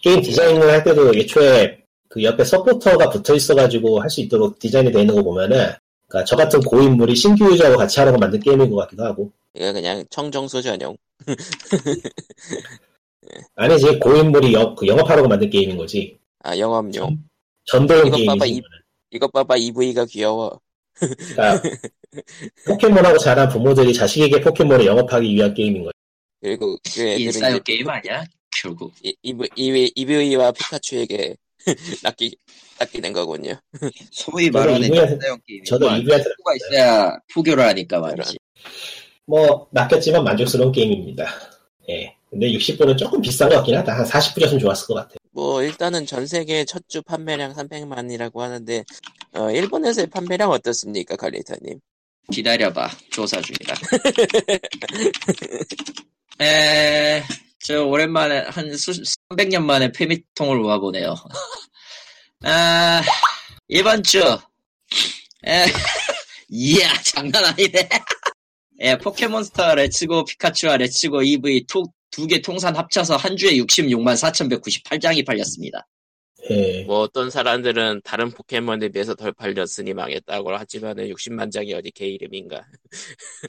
[0.00, 5.00] 게임 디자인을 할 때도 애초에 그 옆에 서포터가 붙어 있어가지고 할 수 있도록 디자인이 되어
[5.02, 5.72] 있는 거 보면은,
[6.08, 10.04] 그러니까 저 같은 고인물이 신규 user하고 같이 하라고 만든 게임인 것 같기도 하고, 이거 그냥
[10.10, 10.96] 청정수 전용.
[13.56, 16.18] 아니지, 고인물이 여- 그 영업하라고 만든 게임인 거지.
[16.42, 17.18] 아, 영업용.
[17.66, 18.46] 전도용 이것 봐봐.
[18.46, 18.62] 이-
[19.10, 20.60] 이것 봐봐, 이브이가 귀여워.
[20.94, 21.62] 그러니까
[22.66, 25.92] 포켓몬하고 자란 부모들이 자식에게 포켓몬을 영업하기 위한 게임인 거지.
[26.40, 28.24] 그리고 그 애들은 이제 게임 아니야?
[28.62, 28.92] 결국.
[29.02, 31.36] 이- 이브- 이브- 이브이와 피카츄에게
[32.02, 32.34] 낚이,
[32.80, 33.54] 낚이는 거군요.
[34.10, 35.62] 소위 말하는 인싸용 게임.
[35.64, 38.38] 저도 이브한테 가 있어야 포교를 하니까 말이지.
[39.26, 41.26] 뭐 낚였지만 만족스러운 게임입니다.
[41.90, 42.14] 예.
[42.30, 43.96] 근데 60불은 조금 비싼 것 같긴 하다.
[43.98, 45.14] 한 40불이었으면 좋았을 것 같아.
[45.30, 48.84] 뭐, 일단은 전 세계 첫 주 판매량 300만이라고 하는데,
[49.34, 51.80] 어, 일본에서의 판매량 어떻습니까, 갈리타님?
[52.30, 52.90] 기다려봐.
[53.10, 53.74] 조사 중이다.
[56.40, 57.22] 에,
[57.68, 58.92] 저 오랜만에 한 수,
[59.28, 61.14] 300년 만에 페미통을 모아보네요.
[62.44, 63.02] 아,
[63.68, 64.20] 이번 주,
[65.46, 65.66] 에,
[66.48, 67.86] 이야, 장난 아니네.
[68.80, 71.84] 예, 포켓몬스터 레츠고 피카츄와 레츠고 EV 두
[72.26, 75.86] 개 통산 합쳐서 한 주에 66만 4,198장이 팔렸습니다.
[76.48, 76.84] 예.
[76.84, 82.64] 뭐 어떤 사람들은 다른 포켓몬에 비해서 덜 팔렸으니 망했다고 하지만은 60만 장이 어디 개 이름인가?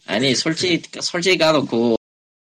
[0.08, 1.99] 아니 솔직히 솔직히 까놓고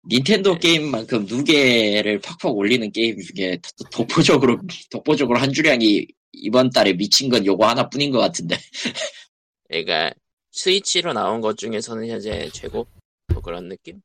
[0.09, 0.59] 닌텐도 네.
[0.59, 4.59] 게임만큼 누계를 팍팍 올리는 게임 중에 도- 독보적으로
[4.91, 8.57] 독보적으로 한 주량이 이번 달에 미친 건 요거 하나뿐인 것 같은데
[9.69, 10.11] 그러니까
[10.51, 12.87] 스위치로 나온 것 중에서는 현재 최고
[13.33, 14.01] 뭐 그런 느낌?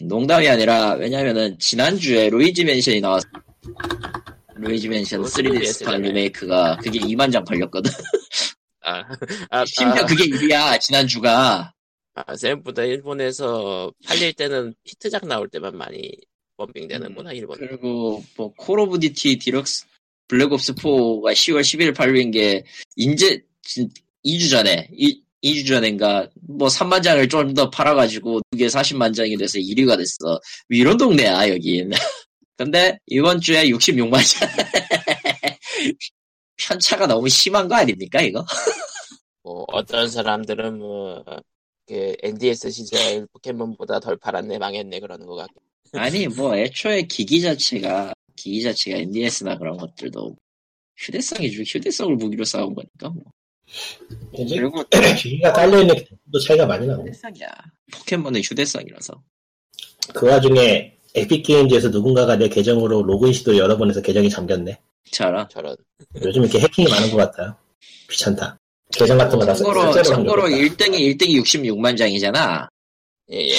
[0.00, 3.26] 농담이 아니라 왜냐면은 지난주에 루이지 맨션이 나왔어
[4.56, 5.96] 루이지 맨션 그거 3D 3DS 스타.
[5.96, 7.90] 리메이크가 그게 2만 장 팔렸거든
[8.86, 9.02] 아,
[9.50, 11.72] 아, 심지어 아, 그게 1위야 지난주가
[12.14, 16.12] 아, 생각보다 일본에서 팔릴 때는 히트작 나올 때만 많이
[16.56, 17.58] 범빙되는구나 일본.
[17.58, 19.86] 그리고 뭐 콜 오브 듀티 디럭스
[20.28, 22.64] 블랙옵스 4가 10월 10일 팔린 게
[22.96, 23.42] 인제
[24.24, 29.58] 2주 전에 이, 2주 전인가 뭐 3만 장을 좀 더 팔아가지고 두개 40만 장이 돼서
[29.58, 30.38] 1위가 됐어 뭐
[30.70, 31.90] 이런 동네야 여긴
[32.56, 34.48] 근데 이번 주에 66만 장
[36.56, 38.44] 편차가 너무 심한 거 아닙니까 이거?
[39.42, 41.24] 뭐 어떤 사람들은 뭐
[41.86, 45.62] 그 NDS 시절 포켓몬보다 덜 팔았네 망했네 그러는 것 같고.
[45.92, 50.36] 아니 뭐 애초에 기기 자체가 기기 자체가 NDS나 그런 것들도
[50.96, 53.22] 휴대성이 주 휴대성을 무기로 싸운 거니까 뭐.
[54.36, 54.82] 그리고
[55.18, 55.94] 기기가 깔려있는
[56.32, 57.02] 도 차이가 많이 나고.
[57.02, 57.48] 휴대성이야.
[57.92, 59.22] 포켓몬은 휴대성이라서.
[60.14, 64.80] 그 와중에 에픽게임즈에서 누군가가 내 계정으로 로그인 시도 여러 번 해서 계정이 잠겼네.
[65.10, 65.76] 잘 저런.
[66.22, 67.56] 요즘 이렇게 해킹이 많은 것 같아요.
[68.10, 68.58] 귀찮다.
[68.98, 70.56] 계정 같은 거다 참고로, 참고로 잠겼다.
[70.56, 72.68] 1등이, 1등이 66만 장이잖아.
[73.32, 73.54] 예, 예.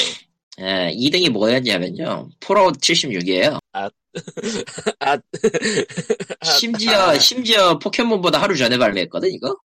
[0.60, 2.30] 예, 2등이 뭐였냐면요.
[2.40, 3.60] 폴아웃 76이에요.
[3.74, 3.90] 아,
[6.44, 9.58] 심지어, 심지어 포켓몬보다 하루 전에 발매했거든, 이거?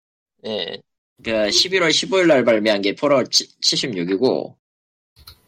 [0.46, 0.80] 예.
[1.22, 4.56] 그 11월 15일 날 발매한 게 폴아웃 76이고,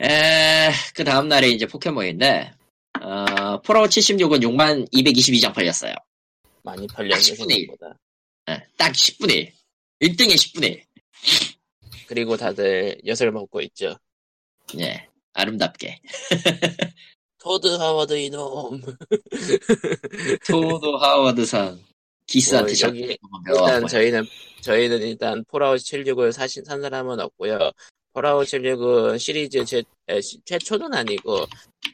[0.03, 2.53] 에, 그 다음날에 이제 포켓몬인데,
[3.01, 5.95] 어, 폴아웃 76은 6만 222장 팔렸어요.
[6.63, 7.21] 많이 팔렸네.
[7.21, 7.99] 생각보다.
[8.51, 9.53] 예, 딱 10분의 1.
[10.03, 10.83] 1등에 10분의 1.
[12.09, 13.97] 그리고 다들 엿을 먹고 있죠.
[14.79, 16.01] 예, 아름답게.
[17.39, 18.81] 토드 하워드 이놈.
[20.47, 24.25] 토드 하워드상 어, 자꾸 여기 배워갖고 일단 저희는
[24.61, 27.71] 저희는 일단 폴아웃 76을 사신 산 사람은 없고요.
[28.13, 29.83] 폴아웃 76은 시리즈 최,
[30.45, 31.47] 최초는 아니고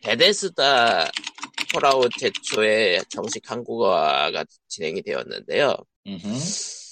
[0.03, 1.11] 베데스다
[1.73, 5.75] 폴아웃 최초의 정식 한국어가 진행이 되었는데요.
[6.07, 6.88] 음흠.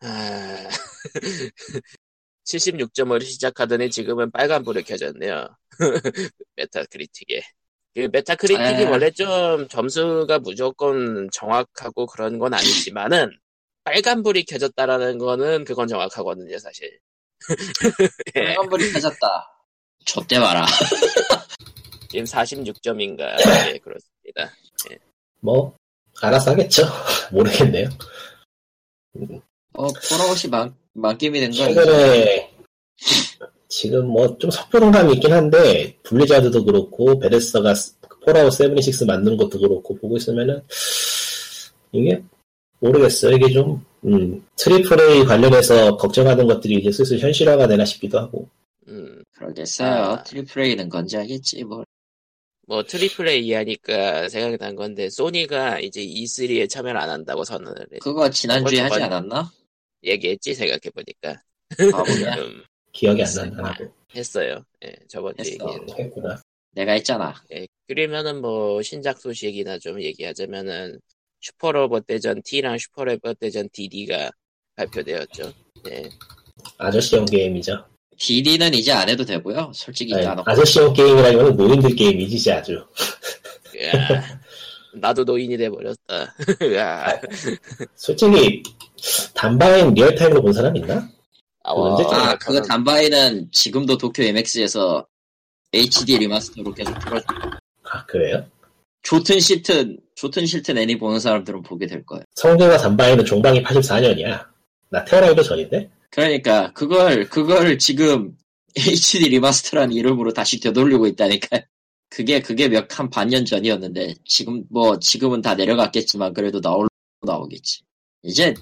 [0.00, 0.68] 아...
[2.44, 5.48] 76점으로 시작하더니 지금은 빨간불이 켜졌네요.
[6.56, 7.42] 메타크리틱에.
[7.94, 8.90] 그 메타크리틱이 아.
[8.90, 13.30] 원래 좀 점수가 무조건 정확하고 그런 건 아니지만은
[13.84, 16.98] 빨간불이 켜졌다라는 거는 그건 정확하거든요, 사실.
[18.36, 19.66] 예, 빨간불이 켜졌다.
[20.04, 20.66] 좆돼 봐라.
[22.10, 23.36] 지금 46점인가.
[23.68, 24.54] 예, 그렇습니다.
[25.40, 25.76] 뭐
[26.20, 26.82] 알아서 하겠죠.
[27.32, 27.88] 모르겠네요.
[29.72, 31.52] 어, 폴아웃이 만, 망겜이 된 건.
[31.52, 32.50] 최근에
[33.68, 37.74] 지금 뭐 좀 섣부른 감이 있긴 한데 블리자드도 그렇고 베데스다가
[38.24, 40.60] 폴아웃 76 만드는 것도 그렇고 보고 있으면은
[41.92, 42.22] 이게
[42.80, 43.36] 모르겠어요.
[43.36, 48.48] 이게 좀 음, triple A 관련해서 걱정하는 것들이 이제 슬슬 현실화가 되나 싶기도 하고
[48.88, 49.88] 음, 그러겠어요.
[50.04, 50.22] 아.
[50.24, 51.84] triple A는 건재하겠지, 뭐.
[52.66, 57.98] 뭐 triple A 하니까 생각이 난 건데 소니가 이제 E3에 참여를 안 한다고 선언을 했,
[58.00, 59.50] 그거 지난주에 하지 않았나?
[60.04, 62.02] 얘기했지 생각해보니까 아?
[62.38, 63.50] 음, 기억이 안 했어요.
[63.50, 64.64] 난다 하고 했어요.
[64.84, 65.64] 예, 저번 주에 했어.
[65.64, 66.02] 얘기했는데.
[66.02, 66.42] 했구나.
[66.72, 67.34] 내가 했잖아.
[67.52, 71.00] 예, 그러면은 뭐 신작 소식이나 좀 얘기하자면은
[71.40, 74.30] 슈퍼로봇 대전 T랑 슈퍼로봇 대전 DD가
[74.76, 75.52] 발표되었죠.
[75.90, 76.08] 예,
[76.78, 77.84] 아저씨형 게임이죠.
[78.18, 79.72] DD는 이제 안 해도 되고요.
[79.74, 80.26] 솔직히 아니.
[80.44, 82.84] 아저씨형 게임이라기보는 노인들 게임이지 아주.
[84.94, 86.34] 야, 나도 노인이 돼버렸다.
[86.76, 87.20] 야,
[87.94, 88.62] 솔직히
[89.34, 91.08] 단바인 real time으로 본 사람 있나?
[91.62, 95.06] 아와, 언제쯤 아, 그거 단바인은 지금도 도쿄 MX에서
[95.72, 97.26] HD 리마스터로 계속 틀어줘.
[97.84, 98.44] 아 그래요?
[99.02, 102.24] 좋든 싫든, 좋든 싫든 애니 보는 사람들은 보게 될 거예요.
[102.34, 104.46] 성전사 단바인은 종방이 84년이야.
[104.90, 105.90] 나 태어나기도 전인데?
[106.10, 108.36] 그러니까, 그걸, 그걸 지금
[108.76, 111.62] HD 리마스터라는 이름으로 다시 되돌리고 있다니까.
[112.10, 116.88] 그게, 그게 몇, 한 반년 전이었는데, 지금, 뭐, 지금은 다 내려갔겠지만, 그래도 나올,
[117.22, 117.82] 나오겠지.
[118.24, 118.52] 이제,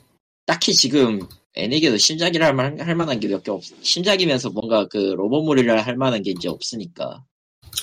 [0.46, 1.20] 딱히 지금,
[1.54, 5.96] 애니게도 신작이라 할, 만, 할 만한 게 몇 개 없, 신작이면서 뭔가 그 로봇물이라 할
[5.96, 7.24] 만한 게 이제 없으니까.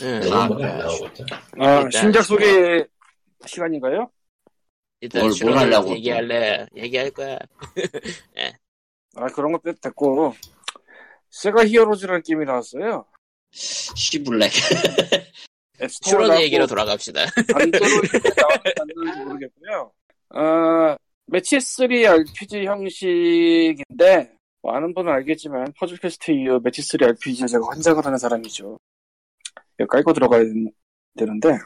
[0.01, 0.47] 음, 네, 아.
[0.47, 1.25] 나오고 있죠.
[1.59, 2.85] 아, 신작 소개
[3.45, 4.09] 시간인가요?
[5.01, 5.95] 일단 뭘- 뭘 하려고 또.
[5.95, 6.65] 얘기할래?
[6.77, 7.37] 얘기할 거야.
[9.15, 10.33] 아, 그런 것 됐고.
[11.31, 13.05] 세가 히어로즈라는 게임이 나왔어요.
[13.51, 14.51] 쉬블랙.
[15.81, 17.21] 앱스토어 슈로는 나왔고 얘기로 돌아갑시다.
[17.53, 19.91] 안드로이드에 나왔는지 모르겠고요.
[20.29, 24.31] 아, 매치 3 RPG 형식인데
[24.63, 28.77] 많은 분은 알겠지만 퍼즐 퀘스트 이후 매치 3 RPG에 제가 환장을 하는 사람이죠.
[29.79, 30.43] 이거 깔고 들어가야
[31.17, 31.57] 되는데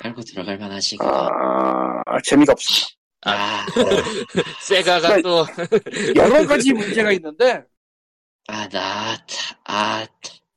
[0.00, 0.96] 깔고 들어갈 만하지.
[1.00, 2.86] 아, 재미가 없어.
[3.22, 3.66] 아,
[4.62, 5.44] 세가가 또
[6.14, 7.64] 여러 가지 문제가 있는데
[8.48, 10.06] 아, 나, 차- 아,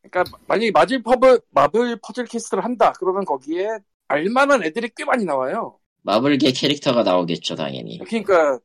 [0.10, 5.80] 그러니까 만약에 마블 퍼블 마블 퍼즐 퀘스트를 한다 그러면 거기에 알만한 애들이 꽤 많이 나와요.
[6.02, 8.00] 마블계 캐릭터가 나오겠죠, 당연히.
[8.00, 8.60] 그러니까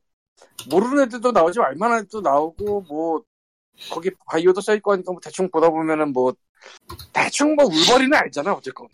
[0.70, 3.22] 모르는 애들도 나오지만 알만한 애들도 나오고 뭐
[3.90, 6.34] 거기 바이오도 써 있고 하니까 뭐 대충 보다 보면은 뭐
[7.12, 8.88] 대충 뭐 울버린은 알잖아 어쨌건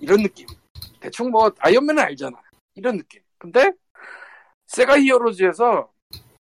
[0.00, 0.46] 이런 느낌
[1.00, 2.36] 대충 뭐 아이언맨은 알잖아
[2.74, 3.70] 이런 느낌 근데
[4.66, 5.88] 세가 히어로즈에서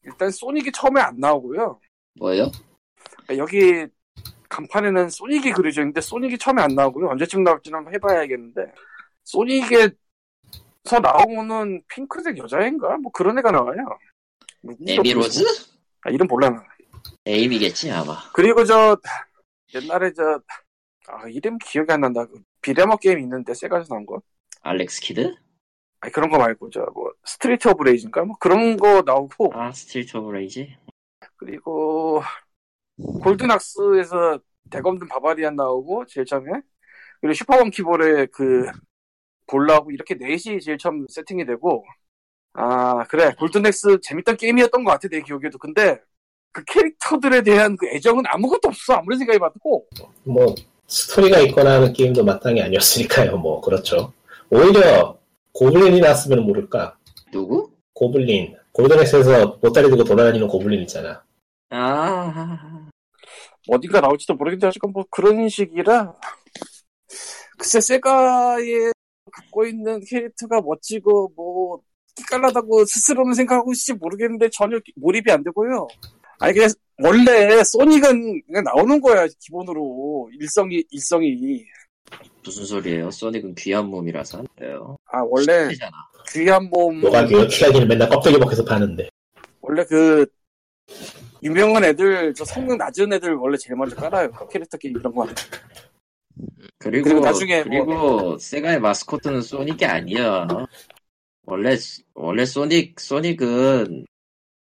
[0.03, 1.81] 일단 소닉이 처음에 안 나오고요
[2.19, 2.51] 뭐요?
[3.27, 3.87] 그러니까 여기
[4.51, 8.73] 간판에는 소닉이 그려져 있는데 소닉이 처음에 안 나오고요 언제쯤 나올지는 한번 해봐야겠는데
[9.25, 9.95] 소닉에서
[11.03, 13.79] 나오는 핑크색 여자애인가 뭐 그런 애가 나와요
[14.63, 15.43] 뭐 에미로즈?
[16.03, 16.63] 아, 이름 몰라 나
[17.27, 18.17] 에임이겠지, 아마.
[18.35, 18.97] 그리고 저
[19.75, 20.41] 옛날에 저
[21.09, 22.25] 아, 이름 기억이 안 난다.
[22.27, 24.21] 그 비데모 게임 있는데 세가에서 나온 거.
[24.63, 25.35] 알렉스 키드?
[26.01, 30.17] 아니 그런 거 말고 저 뭐 스트리트 오브 레이즈인가 뭐 그런 거 나오고 아, 스트리트
[30.17, 30.77] 오브 레이지?
[31.37, 32.23] 그리고
[33.23, 34.39] 골든악스에서
[34.71, 36.51] 대검든 바바리안 나오고 제일 처음에
[37.21, 38.67] 그리고 슈퍼원 키볼에 그
[39.47, 41.85] 볼라고 이렇게 넷이 제일 처음 세팅이 되고
[42.55, 46.01] 아 그래 골든엑스 재밌던 게임이었던 것 같아 내 기억에도 근데
[46.53, 49.59] 그 캐릭터들에 대한 그 애정은 아무것도 없어 아무리 생각해봐도
[50.25, 50.55] 뭐
[50.91, 53.39] 스토리가 있거나 하는 게임도 마땅히 아니었으니까요.
[53.39, 54.13] 뭐 그렇죠.
[54.51, 55.17] 오히려
[55.53, 56.97] 고블린이 나왔으면 모를까.
[57.31, 57.71] 누구?
[57.95, 61.23] 고블린 골든엑스에서 보따리 들고 돌아다니는 고블린 있잖아.
[61.71, 62.70] 아,
[63.69, 66.15] 어디가 나올지도 모르겠는데 어쨌건 뭐 그런 식이라
[67.59, 68.93] 글쎄 세가에
[69.33, 71.81] 갖고 있는 캐릭터가 멋지고 뭐
[72.17, 75.87] 끼깔나다고 스스로는 생각하고 있을지 모르겠는데 전혀 몰입이 안 되고요.
[76.41, 76.71] 아니 그냥
[77.03, 81.65] 원래 소닉은 그냥 나오는 거야 기본으로 일성이 일성이
[82.45, 83.11] 무슨 소리예요?
[83.11, 84.97] 소닉은 귀한 몸이라서 안 돼요.
[85.13, 85.93] 아 원래 잖아
[86.33, 89.09] 귀한 몸 뭐가 귀하기는 맨날 껍데기 벗겨서 파는데.
[89.61, 90.27] 원래 그
[91.43, 95.27] 유명한 애들 저 성능 낮은 애들 원래 제일 먼저 깔아요 캐릭터 게임 이런 거.
[96.79, 100.47] 그리고, 그리고 나중에 그리고 뭐- 세가의 마스코트는 소닉이 아니야.
[101.45, 101.77] 원래,
[102.15, 104.07] 원래 소닉, 소닉은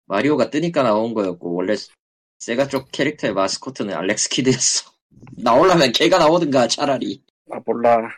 [0.06, 1.76] 마리오가 뜨니까 나온 거였고, 원래
[2.40, 4.92] 세가 쪽 캐릭터의 마스코트는 알렉스 키드였어.
[5.38, 7.22] 나오려면 걔가 나오든가, 차라리.
[7.52, 8.10] 아 몰라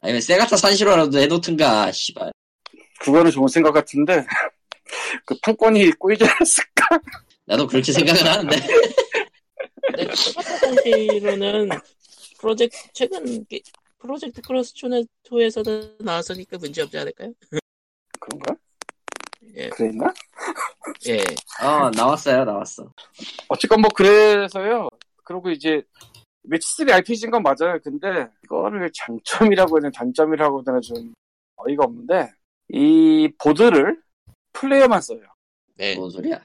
[0.00, 2.32] 아니면 세가타 산시로라도 해놓든가, 씨발.
[3.00, 4.24] 그거는 좋은 생각 같은데
[5.24, 6.98] 그 판권이 꼬이지 않았을까?
[7.46, 8.56] 나도 그렇게 생각을 하는데.
[9.86, 11.68] 근데 세가타 산시로는
[12.38, 13.62] 프로젝트 최근 게-
[13.98, 17.32] 프로젝트 크로스 존 2에서도 나왔으니까 문제 없지 않을까요?
[18.20, 18.54] 그런가?
[19.54, 20.12] 예, 그랬나?
[21.08, 21.18] 예.
[21.64, 22.92] 어, 나왔어요, 나왔어.
[23.48, 24.88] 어쨌건 뭐 그래서요.
[25.24, 25.82] 그리고 이제
[26.48, 27.78] 매치3 RPG인 건 맞아요.
[27.82, 31.14] 근데 이거를 장점이라고 해야 되나 단점이라고 해야 되나 좀
[31.56, 32.30] 어이가 없는데
[32.68, 34.00] 이 보드를
[34.52, 35.20] 플레이어만 써요.
[35.74, 35.96] 네.
[35.96, 36.40] 뭔 소리야?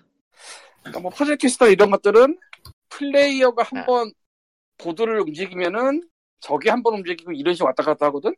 [0.82, 2.38] 그러니까 뭐 퍼즐 퀘스트 이런 것들은
[2.89, 3.65] 플레이어가 아.
[3.70, 4.12] 한번
[4.78, 6.04] 보드를 움직이면은
[6.39, 8.36] 적이 한번 움직이고 이런 식으로 왔다 갔다 하거든.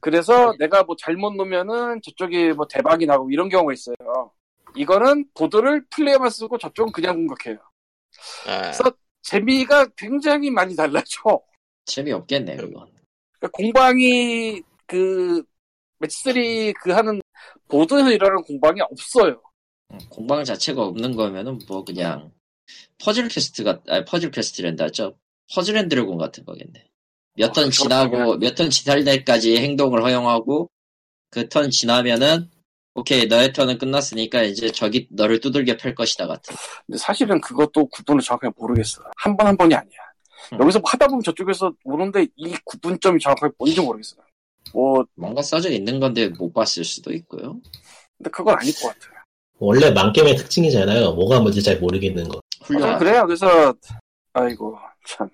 [0.00, 4.32] 그래서 내가 뭐 잘못 놓으면은 저쪽이 뭐 대박이 나고 이런 경우가 있어요.
[4.76, 7.58] 이거는 보드를 플레이어만 쓰고 저쪽은 그냥 공격해요.
[8.46, 8.84] 아, 그래서
[9.22, 11.40] 재미가 굉장히 많이 달라져.
[11.84, 12.90] 재미없겠네, 그건.
[13.38, 15.42] 그러니까 공방이 그
[15.98, 17.20] 매치3 그 하는
[17.68, 19.42] 보드에서 일하는 공방이 없어요.
[19.92, 22.32] 음, 공방 자체가 없는 거면은 뭐 그냥
[22.98, 25.16] 퍼즐 퀘스트가 아니 퍼즐 퀘스트랜다 죠
[25.54, 26.86] 퍼즐 앤 드래곤 같은 거겠네.
[27.34, 28.04] 몇 어, 턴 그렇구나.
[28.08, 30.70] 지나고 몇 턴 지날 때까지 행동을 허용하고
[31.30, 32.50] 그 턴 지나면은
[32.94, 36.54] 오케이 너의 턴은 끝났으니까 이제 저기 너를 두들겨 팰 것이다 같은.
[36.86, 39.02] 근데 사실은 그것도 구분을 정확하게 모르겠어.
[39.16, 39.98] 한 번한 번이 아니야.
[40.52, 40.58] 음.
[40.60, 44.16] 여기서 뭐 하다 보면 저쪽에서 오는데 이 구분점이 정확하게 뭔지 모르겠어.
[44.74, 47.58] 뭐 뭔가 써져 있는 건데 못 봤을 수도 있고요.
[48.18, 49.11] 근데 그건 아닐 것 같아.
[49.64, 51.12] 원래 망게임의 특징이잖아요.
[51.12, 52.40] 뭐가 뭔지 잘 모르겠는 거.
[52.82, 52.98] 아.
[52.98, 53.24] 그래요.
[53.24, 53.72] 그래서
[54.32, 55.28] 아이고 참.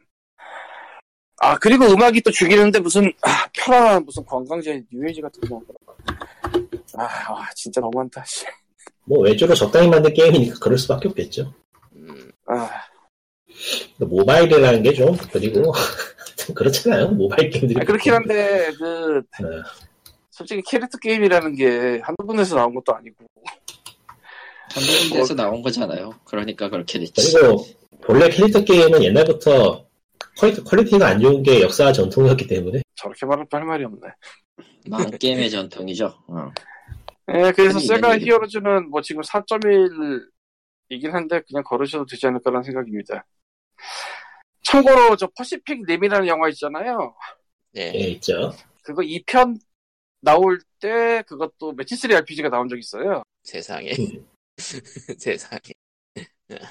[1.41, 5.63] 아 그리고 음악이 또 죽이는데 무슨 아, 편안한 무슨 관광지 뉴에이지 같은 거.
[6.99, 8.23] 아 와, 진짜 너무한다.
[8.27, 8.45] 씨.
[9.05, 11.55] 뭐 외주로 적당히 만든 게임이니까 그럴 수밖에 없겠죠.
[11.97, 12.69] 음, 아
[13.99, 17.09] 모바일이라는 게 좀 그리고 하여튼 그렇잖아요.
[17.13, 19.49] 모바일 게임들이 아, 그렇긴 한데 그 네.
[20.31, 23.25] 솔직히 캐릭터 게임이라는 게 한두 분에서 나온 것도 아니고
[24.73, 26.15] 한두 군데에서 나온 거잖아요.
[26.25, 27.33] 그러니까 그렇게 됐지.
[27.33, 27.67] 그리고
[28.03, 29.87] 본래 캐릭터 게임은 옛날부터
[30.39, 34.01] 퀄리티, 퀄리티가 안 좋은 게 역사 전통이었기 때문에 저렇게 말할 할 말이 없네.
[34.89, 36.07] 망 게임의 전통이죠.
[36.29, 36.53] 어.
[37.35, 43.27] 예, 그래서 세가 히어로즈는 뭐 지금 4.1이긴 한데 그냥 거르셔도 되지 않을까라는 생각입니다.
[44.63, 47.15] 참고로 저 퍼시픽 림이라는 영화 있잖아요.
[47.73, 47.93] 네.
[47.95, 48.53] 예, 있죠.
[48.83, 49.59] 그거 2편
[50.21, 53.23] 나올 때 그것도 매치3 RPG가 나온 적 있어요.
[53.43, 53.93] 세상에.
[53.99, 54.27] 음.
[55.19, 55.73] 세상에.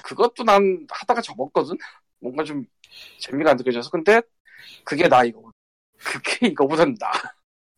[0.04, 1.76] 그것도 난 하다가 접었거든?
[2.20, 2.64] 뭔가 좀
[3.20, 3.90] 재미가 안 느껴져서.
[3.90, 4.20] 근데
[4.84, 5.52] 그게 나 이거.
[5.98, 7.12] 그게 이거보단 나.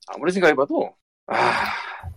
[0.09, 0.96] 아무리 생각해봐도,
[1.29, 1.64] 아,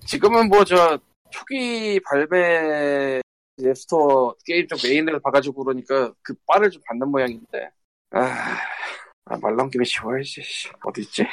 [0.07, 0.99] 지금은 뭐 저
[1.31, 3.21] 초기 발매
[3.61, 7.69] 앱스토어 게임 쪽 메인을 봐가지고 그러니까 그 바를 좀 받는 모양인데,
[8.11, 8.57] 아,
[9.25, 10.41] 아, 말 넘김에 쉬워야지.
[10.43, 10.69] 씨.
[10.85, 11.25] 어디 있지?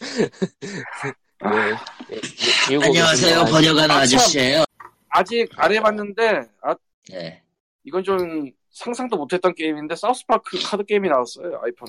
[1.42, 2.20] 뭐, 예, 예,
[2.66, 4.18] 지우고 안녕하세요 번역하는 아, 참.
[4.18, 4.64] 아저씨예요
[5.08, 6.74] 아직 안 해봤는데, 아,
[7.10, 7.42] 네.
[7.84, 11.88] 이건 좀 상상도 못했던 게임인데, 사우스파크 카드 게임이 나왔어요, 아이폰.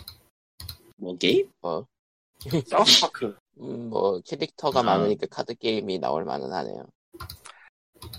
[0.97, 1.49] 뭐 게임?
[2.67, 3.35] 사우스파크.
[3.61, 4.83] 음, 뭐 캐릭터가 아.
[4.83, 6.85] 많으니까 카드 게임이 나올 만은 하네요.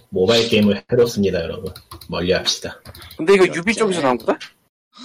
[0.09, 1.75] 모바일 게임을 해롭습니다, 여러분.
[2.09, 2.81] 멀리 합시다.
[3.19, 3.59] 근데 이거 그렇게.
[3.59, 4.39] 유비 쪽에서 나온 거다?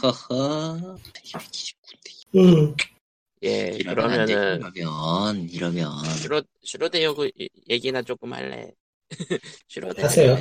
[0.01, 0.95] 허허
[2.35, 2.75] 음,
[3.43, 4.33] 예, 이러면 안 돼.
[4.35, 7.29] 그러면은 이러면 이러면 슈로 슈로데 요구
[7.69, 8.71] 얘기나 조금 할래.
[9.69, 10.37] 슈로데 하세요.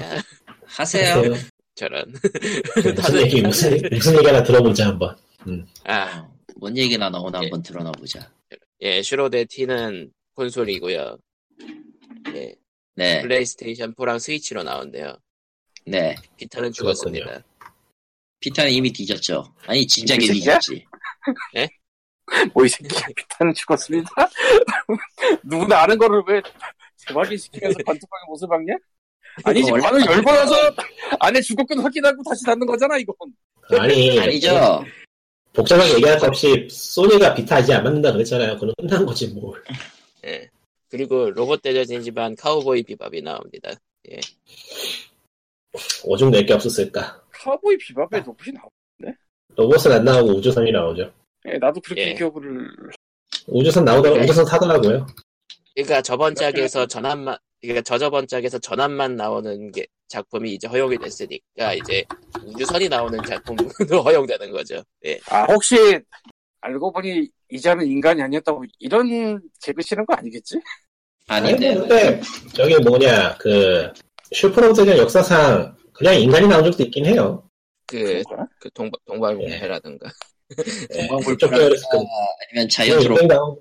[0.64, 1.34] 하세요 하세요.
[1.74, 2.12] 저런.
[2.96, 5.16] 무슨 얘기, 무슨, 무슨 얘기 하나 들어보자, 한번.
[5.84, 7.42] 아, 어, 뭔 얘기나 나오나 예.
[7.44, 8.30] 한번 드러나 보자
[8.80, 11.16] 예, 슈로데 T는 콘솔이고요.
[12.34, 12.54] 예,
[12.96, 15.16] 네 플레이스테이션 4랑 스위치로 나온대요.
[15.86, 16.16] 네.
[16.36, 16.92] 비타는 그렇군요.
[16.94, 17.42] 죽었습니다.
[18.40, 20.18] 피터는 이미 뒤졌죠 아니 진작에?
[20.18, 20.84] 뒤졌지
[22.54, 24.10] 뭐 이 새끼야 비타는 죽었습니다.
[25.44, 26.42] 누구나 아는 거를 왜
[27.06, 28.74] 대박이 시키면서 관통하게 못을 박냐?
[29.44, 30.54] 아니지 관을 열고 나서
[31.20, 33.14] 안에 죽었건 확인하고 다시 닫는 거잖아 이건.
[33.78, 34.84] 아니, 아니죠
[35.52, 38.58] 복잡하게 얘기할 거 없이, 소니가 비타하지 안 맞는다 그랬잖아요.
[38.58, 39.54] 그럼 끝난 거지, 뭐.
[40.24, 40.48] 예.
[40.88, 43.70] 그리고 로봇 대전인 집안 카우보이 비밥이 나옵니다.
[46.04, 47.22] 오죽 낼게 없었을까.
[47.32, 48.70] 카우보이 비밥에 로봇이 나오.
[49.56, 51.12] 로봇은 안 나오고 우주선이 나오죠.
[51.46, 52.14] 예, 나도 그렇게 예.
[52.14, 52.68] 기억을.
[53.46, 54.24] 우주선 나오다가 네.
[54.24, 55.06] 우주선 타더라고요.
[55.74, 62.04] 그러니까 저번 짝에서 전환만, 그러니까 저저번 짝에서 전환만 나오는 게 작품이 이제 허용이 됐으니까 이제
[62.44, 63.68] 우주선이 나오는 작품도
[64.02, 64.82] 허용되는 거죠.
[65.06, 65.18] 예.
[65.30, 66.00] 아 혹시
[66.60, 70.60] 알고 보니 이자는 인간이 아니었다고 이런 개그 치는 거 아니겠지?
[71.28, 72.20] 아닌데 아니, 근데,
[72.54, 73.92] 저기 뭐냐, 그,
[74.32, 77.48] 슈퍼로드전 역사상 그냥 인간이 나온 적도 있긴 해요.
[77.86, 78.46] 그, 그런가?
[78.58, 80.10] 그 동, 동방불패라든가.
[80.56, 81.98] 계열에서 그,
[82.50, 83.56] 아니면 자연스럽 인간이 나온,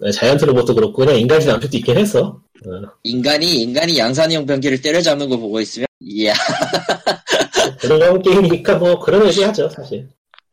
[0.00, 2.40] 네, 자이언트 로봇도 그렇고, 그냥 인간이 적도 있긴 했어.
[2.66, 2.70] 어,
[3.02, 6.32] 인간이 인간이 양산형 변기를 때려잡는 거 보고 있으면 이야
[7.80, 10.08] 그런 게임이니까 뭐, 그런 의미 하죠, 사실.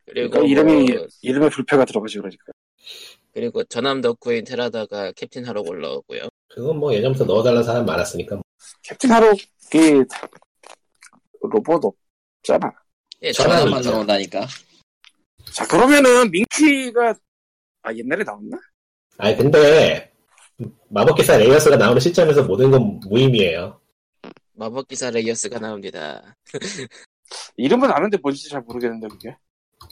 [0.06, 0.88] 그리고 뭐, 이름이
[1.22, 2.44] 이름에 불패가 들어가지 그러니까.
[3.32, 6.22] 그리고 전함 덕후인 테라다가 캡틴 하러 올라오고요.
[6.48, 8.36] 그건 뭐 예전부터 넣어달라는 사람 많았으니까.
[8.36, 8.42] 뭐.
[8.82, 9.36] 캡틴 하로이
[11.42, 12.72] 로봇 없잖아.
[13.22, 13.90] 예, 전함이 전함 전화만 있죠.
[13.90, 14.46] 나온다니까
[15.52, 17.14] 자 그러면은 민키가
[17.82, 18.58] 아 옛날에 나왔나?
[19.18, 20.12] 아니, 근데,
[20.90, 23.80] 마법기사 레이어스가 나오는 시점에서 모든 건 무의미해요.
[24.54, 26.36] 마법기사 레이어스가 나옵니다.
[27.56, 29.36] 이름은 아는데 뭔지 잘 모르겠는데 그게.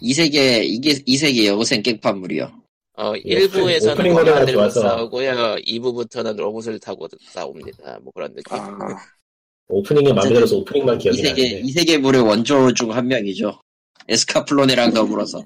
[0.00, 2.62] 이 세계 이게 이 세계 여고생 깽판물이요
[2.96, 4.80] 어, 예, 1부에서는 오프닝 노래가 검 들고 좋아서.
[4.80, 5.56] 싸우고요.
[5.66, 7.98] 2부부터는 로봇을 타고 싸웁니다.
[8.02, 8.56] 뭐 그런 느낌.
[8.58, 8.76] 아
[9.68, 11.60] 오프닝이 마음에 들어서 오프닝만 이 기억이 세계 나는데.
[11.68, 13.60] 이세계물의 원조 중 한 명이죠
[14.08, 15.42] 에스카플로네랑 더불어서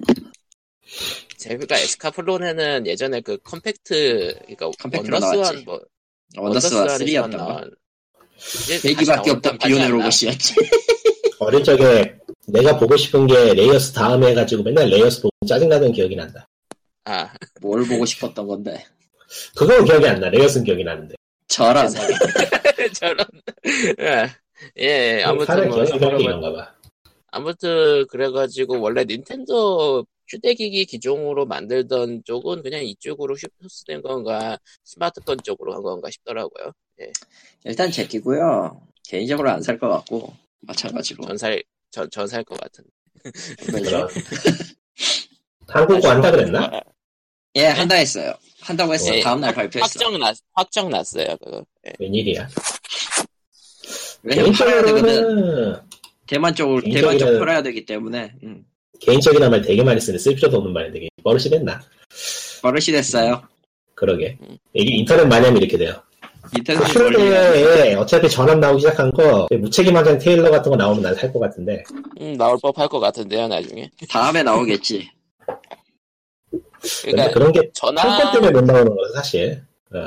[1.37, 5.63] 제가 에스카플론에는 예전에 그 컴팩트, 그러니까 컴팩트로 원더스완 나왔지.
[5.65, 5.79] 뭐,
[6.37, 7.71] 원더스와 원더스완에서 3였던 거 나온-
[8.37, 9.87] 이제 다시 배기밖에 나온 없던 건 비오네?
[9.89, 10.55] 로봇이었지
[11.39, 12.15] 어릴 적에
[12.47, 16.47] 내가 보고 싶은 게 레이어스 다음에 해가지고 맨날 레이어스 보고 짜증나던 기억이 난다.
[17.05, 18.85] 아, 뭘 보고 싶었던 건데
[19.55, 20.29] 그건 기억이 안 나.
[20.29, 21.15] 레이어스는 기억이 나는데.
[21.47, 21.87] 저런
[22.93, 23.25] 저런.
[23.99, 24.29] 예,
[24.77, 26.73] 예, 아무튼 사는 뭐, 기억이 그런 이런가 봐.
[27.31, 35.81] 아무튼 그래가지고 원래 닌텐도 휴대기기 기종으로 만들던 쪽은 그냥 이쪽으로 흡수된 건가 스마트폰 쪽으로 간
[35.81, 36.71] 건가 싶더라고요.
[37.63, 42.89] 일단 제끼고요 개인적으로 안 살 것 같고 마찬가지로 전살 전 전살 것 같은데.
[43.89, 44.07] 그럼.
[45.67, 46.81] 한국어 한다 그랬나?
[47.55, 49.21] 예 한다 했어요 한다고 했어요 예.
[49.21, 51.65] 다음날 발표했어 확정 났 확정 났어요 그거.
[51.87, 51.93] 예.
[51.99, 52.47] 웬일이야.
[54.29, 55.81] 개인적으로는,
[56.29, 58.63] 대만 쪽을 대만 쪽 팔아야 되기 때문에 음.
[58.99, 61.81] 개인적인 말 되게 많이 쓰는 쓸 필요도 없는 말인데, 버릇이 됐나?
[62.61, 63.41] 버릇이 됐어요
[63.95, 64.37] 그러게.
[64.41, 64.55] 음.
[64.73, 65.95] 이게 인터넷 마냐면 이렇게 돼요.
[66.55, 71.15] 인터넷 그 원리 슈로데에 어차피 전환 나오기 시작한 거, 무책임하게 테일러 같은 거 나오면 난
[71.15, 71.83] 살 것 같은데,
[72.21, 73.89] 음, 나올 법 할 것 같은데요 나중에.
[74.09, 75.09] 다음에 나오겠지
[77.01, 79.63] 근데 그러니까 그런 게 전화 한건 때문에 못 나오는 거라 사실.
[79.95, 79.97] 어.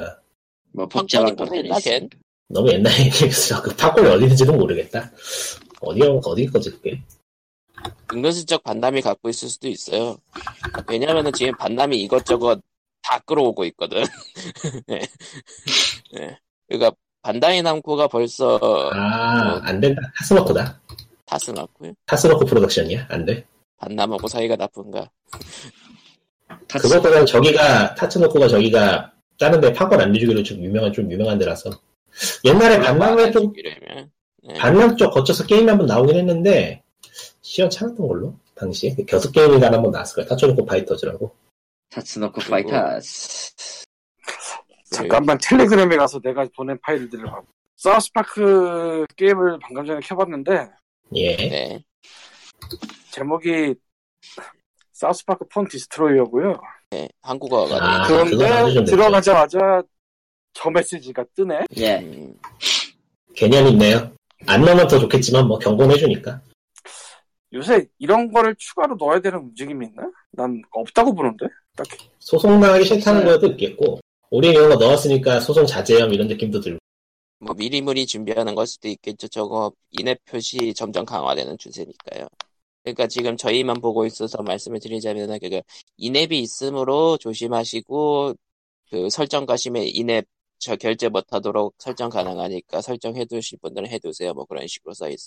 [0.73, 1.35] 뭐 복잡한
[1.67, 2.09] 있어요.
[2.49, 3.61] 너무 옛날 얘기였어.
[3.63, 5.11] 그 팝콘이 어디는지도 모르겠다.
[5.83, 7.03] 어디, 어디 거지, 그게?
[8.13, 10.17] 은근슬쩍 반남이 갖고 있을 수도 있어요.
[10.89, 12.61] 왜냐면은 지금 반남이 이것저것
[13.03, 14.05] 다 끌어오고 있거든.
[14.91, 15.01] 예.
[16.21, 16.39] 예.
[16.69, 18.59] 그러니까 반다이 남코가 벌써
[18.93, 20.01] 아, 안 된다.
[20.19, 20.81] 타스노코다.
[21.27, 21.93] 타스나코요?
[22.07, 23.07] 타스노코 프로덕션이야?
[23.09, 23.45] 안 돼.
[23.79, 25.11] 반남하고 사이가 나쁜가?
[26.69, 31.71] 그것보다는 저기가, 타츠노코가 저기가, 다른 데 판권 안 내주기로 좀 유명한, 좀 유명한 데라서.
[32.45, 33.53] 옛날에 반남에 좀,
[34.49, 34.55] 예.
[34.55, 36.83] 반남 쪽 거쳐서 게임이 한번 나오긴 했는데,
[37.43, 38.95] 시원찮았던 걸로, 당시에.
[38.95, 40.27] 그 겨수 게임이 하나 한번 나왔을 거야.
[40.27, 41.35] 타츠노코 파이터즈라고.
[41.91, 43.85] 타츠노코 그리고- 파이터스.
[44.91, 47.41] 잠깐만 텔레그램에 가서 내가 보낸 파일들을 봐.
[47.77, 50.69] 사우스파크 게임을 방금 전에 켜봤는데
[51.15, 51.37] 예.
[51.37, 51.85] 네.
[53.11, 53.75] 제목이
[54.93, 56.61] 사우스파크 폰 디스트로이어고요.
[56.91, 57.09] 네.
[57.23, 59.83] 한국어가 아, 그런데 좀 들어가자마자
[60.53, 61.65] 저 메시지가 뜨네.
[61.79, 61.97] 예.
[62.01, 62.35] 음,
[63.35, 64.13] 개념 있네요.
[64.47, 66.41] 안 넣으면 더 좋겠지만, 뭐, 경고는 해주니까.
[67.53, 70.11] 요새 이런 거를 추가로 넣어야 되는 움직임이 있나?
[70.33, 71.47] 난 없다고 보는데.
[71.77, 72.09] 딱히.
[72.19, 73.39] 소송 나가기 싫다는 있어요.
[73.39, 76.79] 것도 있겠고, 우리 이런 거 넣었으니까 소송 자제염 이런 느낌도 들고.
[77.39, 79.27] 뭐 미리미리 준비하는 걸 수도 있겠죠.
[79.29, 82.29] 저거 인앱 표시 점점 강화되는 추세니까요.
[82.85, 85.61] 그러니까 지금 저희만 보고 있어서 말씀을 드리자면은 그
[85.97, 88.35] 인앱이 있으므로 조심하시고
[88.91, 90.25] 그 설정 가심에 인앱
[90.65, 94.33] 저 결제 못하도록 설정 가능하니까 설정해 두실 분들은 해 두세요.
[94.33, 95.19] 뭐 그런 식으로 써 있,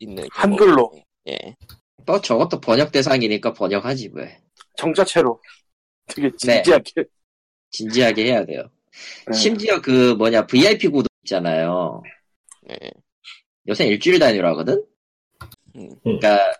[0.00, 0.90] 있는 한글로.
[0.90, 1.56] 경우가- 예.
[2.04, 4.40] 뭐 저것도 번역 대상이니까 번역하지 왜.
[4.76, 5.40] 정자체로.
[6.06, 6.62] 되게 네.
[6.62, 7.04] 진지하게.
[7.70, 8.64] 진지하게 해야 돼요.
[9.30, 9.36] 네.
[9.36, 12.02] 심지어 그 뭐냐 VIP 구독 있잖아요.
[12.70, 12.90] 예.
[13.68, 14.84] 요새 일주일 단위로 하거든.
[15.76, 15.88] 음.
[16.02, 16.52] 그러니까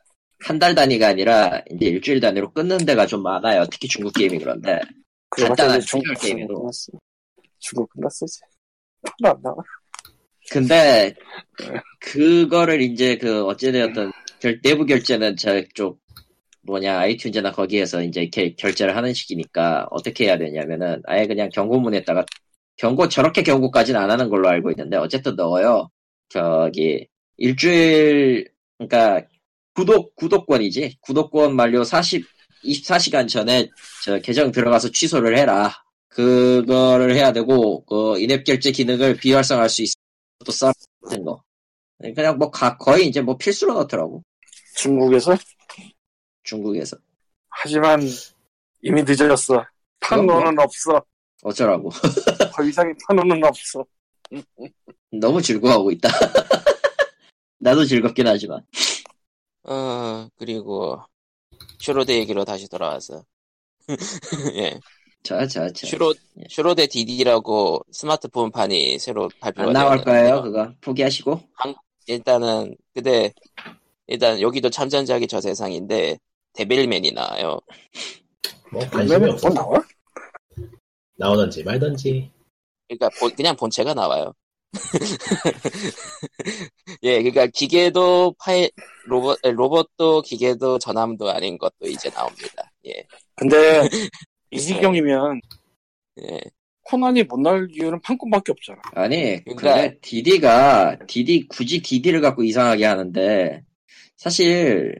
[0.44, 3.64] 한 달 단위가 아니라 이제 일주일 단위로 끊는 데가 좀 많아요.
[3.72, 4.78] 특히 중국 게임이 그런데
[5.30, 6.70] 간단한 중국 게임에도.
[7.60, 7.60] 끝났어.
[7.60, 8.40] 중국 끝났어 이제.
[9.22, 9.56] 하나 안 나와.
[10.50, 11.14] 근데
[12.00, 16.00] 그거를 이제 그 어찌되었던 결, 내부 결제는 저쪽
[16.62, 22.24] 뭐냐 아이튠즈나 거기에서 이제 이렇게 결제를 하는 식이니까 어떻게 해야 되냐면은 아예 그냥 경고문에다가
[22.76, 25.88] 경고 저렇게 경고까지는 안 하는 걸로 알고 있는데 어쨌든 넣어요.
[26.28, 27.06] 저기
[27.36, 29.26] 일주일 그러니까
[29.74, 32.26] 구독 구독권이지 구독권 만료 40
[32.64, 33.68] 24시간 전에
[34.04, 35.72] 저 계정 들어가서 취소를 해라.
[36.10, 39.90] 그거를 해야 되고 그 인앱 결제 기능을 비활성화할 수 있.
[40.44, 41.42] 또썰 같은 거.
[42.14, 44.22] 그냥 뭐 가- 거의 이제 뭐 필수로 넣더라고
[44.76, 45.36] 중국에서.
[46.44, 46.96] 중국에서
[47.50, 48.00] 하지만
[48.82, 49.64] 이미 늦어졌어.
[50.00, 51.02] 판로는 없어.
[51.42, 51.90] 어쩌라고
[52.56, 53.84] 더 이상의 판로는 없어.
[55.12, 56.08] 너무 즐거워하고 있다.
[57.58, 58.64] 나도 즐겁긴 하지만
[59.64, 60.98] 어 그리고
[61.78, 63.22] 슈로데 얘기로 다시 돌아와서
[64.56, 64.80] 예.
[65.22, 66.44] 자자자 슈로 예.
[66.48, 70.02] 슈로데 DD라고 스마트폰판이 새로 발표가 안 나올.
[70.02, 71.40] 거예요 그거 포기하시고
[72.06, 73.32] 일단은 근데
[74.06, 76.18] 일단 여기도 참전작이 저 세상인데
[76.54, 77.60] 데빌맨이 나와요.
[78.72, 79.48] 뭐, 관심이 없어.
[79.48, 79.82] 뭐 나와?
[81.16, 82.30] 나오던지 말던지.
[82.88, 84.32] 그러니까 본- 그냥 본체가 나와요.
[87.02, 88.70] 예, 그러니까 기계도 파일
[89.06, 92.70] 로봇 에, 로봇도 기계도 전함도 아닌 것도 이제 나옵니다.
[92.86, 93.04] 예,
[93.36, 93.88] 근데
[94.50, 95.40] 이 지경이면
[96.22, 96.40] 예.
[96.84, 98.80] 코난이 못 나올 이유는 판권밖에 없잖아.
[98.94, 103.62] 아니 그러니까- 근데 디디가 디디 굳이 디디를 갖고 이상하게 하는데
[104.16, 104.96] 사실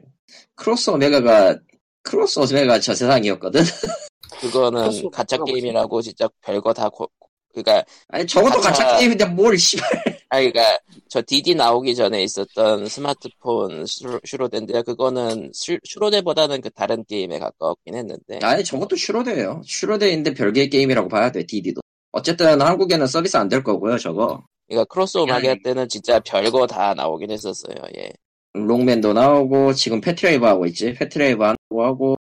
[0.55, 1.59] 크로스 오메가가
[2.03, 3.61] 크로스 오메가가 저 세상이었거든
[4.41, 7.11] 그거는 가짜 게임이라고 진짜 별거 다 고,
[7.53, 9.89] 그러니까 아니 저것도 가짜- 가짜 게임인데 뭘 씨발
[10.33, 10.79] 아니 그러니까
[11.09, 17.95] 저 DD 나오기 전에 있었던 스마트폰 슈- 슈로데인데 그거는 슈, 슈로데보다는 그 다른 게임에 가까웠긴
[17.95, 19.61] 했는데 아니 저것도 슈로데예요.
[19.65, 21.81] 슈로데인데 별개의 게임이라고 봐야 돼 디디도.
[22.13, 24.41] 어쨌든 한국에는 서비스 안 될 거고요 저거.
[24.69, 25.63] 그러니까 크로스 오메가 아니.
[25.63, 27.75] 때는 진짜 별거 다 나오긴 했었어요.
[27.97, 28.11] 예.
[28.53, 30.93] 록맨도 나오고 지금 패트레이버 하고 있지.
[30.93, 32.15] 패트레이버 하고 하고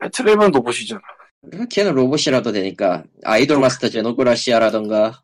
[0.00, 1.00] 패트레이버는 로봇이잖아.
[1.70, 5.20] 걔는 로봇이라도 되니까 아이돌 마스터 제노그라시아라던가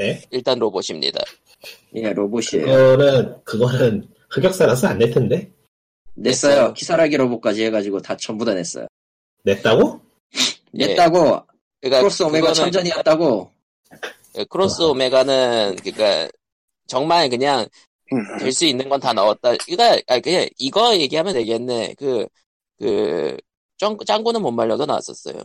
[0.00, 0.22] 에?
[0.30, 1.20] 일단 로봇입니다.
[1.94, 2.64] 예 로봇이에요.
[2.66, 5.50] 그거는, 그거는 흑역사라서 안 낼 텐데?
[6.14, 6.54] 냈어요.
[6.54, 6.74] 냈어요.
[6.74, 8.86] 키사라기 로봇까지 해가지고 다 전부 다 냈어요.
[9.44, 10.00] 냈다고?
[10.78, 10.86] 예.
[10.88, 11.18] 냈다고
[11.80, 13.50] 그러니까 크로스 오메가 그거는 참전이었다고.
[14.38, 16.28] 예, 크로스 오메가는 그러니까
[16.86, 17.66] 정말 그냥
[18.12, 18.38] 음.
[18.38, 19.54] 될수 있는 건 다 넣었다.
[19.66, 21.94] 그러니까 아 그냥 이거 얘기하면 되겠네.
[21.98, 22.26] 그
[22.78, 23.36] 그
[24.06, 25.42] 짱구는 못 말려도 나왔었어요.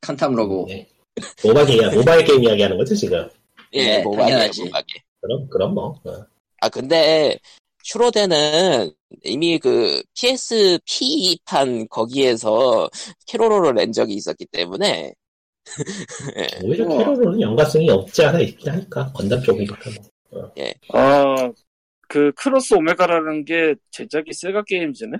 [0.00, 0.66] 칸탐 로보.
[0.68, 0.86] 네.
[1.42, 3.28] 모바일 게임, 모바일 게임 이야기 하는 거지, 지금?
[3.72, 4.64] 예, 네, 모바게 당연하지.
[4.64, 5.02] 모바게.
[5.20, 6.00] 그럼, 그럼 뭐.
[6.04, 6.26] 어.
[6.60, 7.38] 아 근데
[7.84, 8.90] 슈로데는
[9.24, 12.88] 이미 그 PSP판 거기에서
[13.26, 15.14] 케로로를 낸 적이 있었기 때문에
[16.64, 16.88] 오히려.
[16.88, 19.90] 케로로는 연관성이 없지 않아 있긴 하니까 건담 쪽이니까
[20.30, 20.52] 뭐.
[20.92, 21.52] 아,
[22.08, 25.18] 그 크로스 오메가라는 게 제작이 세가 게임즈네?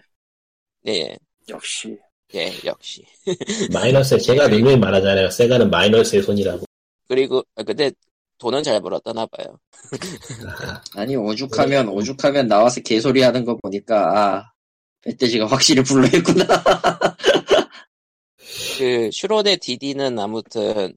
[0.84, 1.16] 네,
[1.48, 1.96] 역시.
[2.34, 3.04] 예, 역시.
[3.72, 5.30] 마이너스 제가 누누이 말하잖아요.
[5.30, 6.64] 세가는 마이너스의 손이라고.
[7.06, 7.90] 그리고 아, 근데
[8.38, 9.58] 돈은 잘 벌었다나 봐요.
[10.66, 14.52] 아, 아니 오죽하면 오죽하면 나와서 개소리 하는 거 보니까 아
[15.06, 16.44] 멧돼지가 확실히 불러있구나.
[18.78, 20.96] 그 슈로데 DD는 아무튼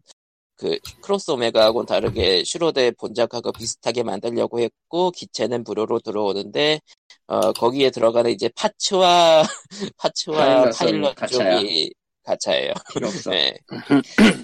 [0.57, 6.79] 그 크로스 오메가하고는 다르게 슈로데 본작하고 비슷하게 만들려고 했고 기체는 무료로 들어오는데
[7.27, 9.43] 어 거기에 들어가는 이제 파츠와
[9.97, 11.57] 파츠와 파일럿 가차야.
[11.57, 11.93] 쪽이
[12.23, 12.73] 가차예요.
[12.93, 13.29] 필요 없어.
[13.31, 13.53] 네.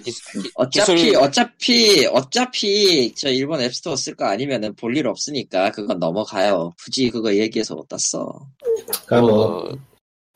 [0.04, 0.12] 기-
[0.42, 6.00] 기- 어차피 기술- 어차피 어차피 저 일본 앱스토어 쓸 거 아니면은 볼 일 없으니까 그건
[6.00, 6.74] 넘어가요.
[6.84, 8.48] 굳이 그거 얘기해서 어디다 써.
[9.06, 9.72] 그러니까 뭐 어,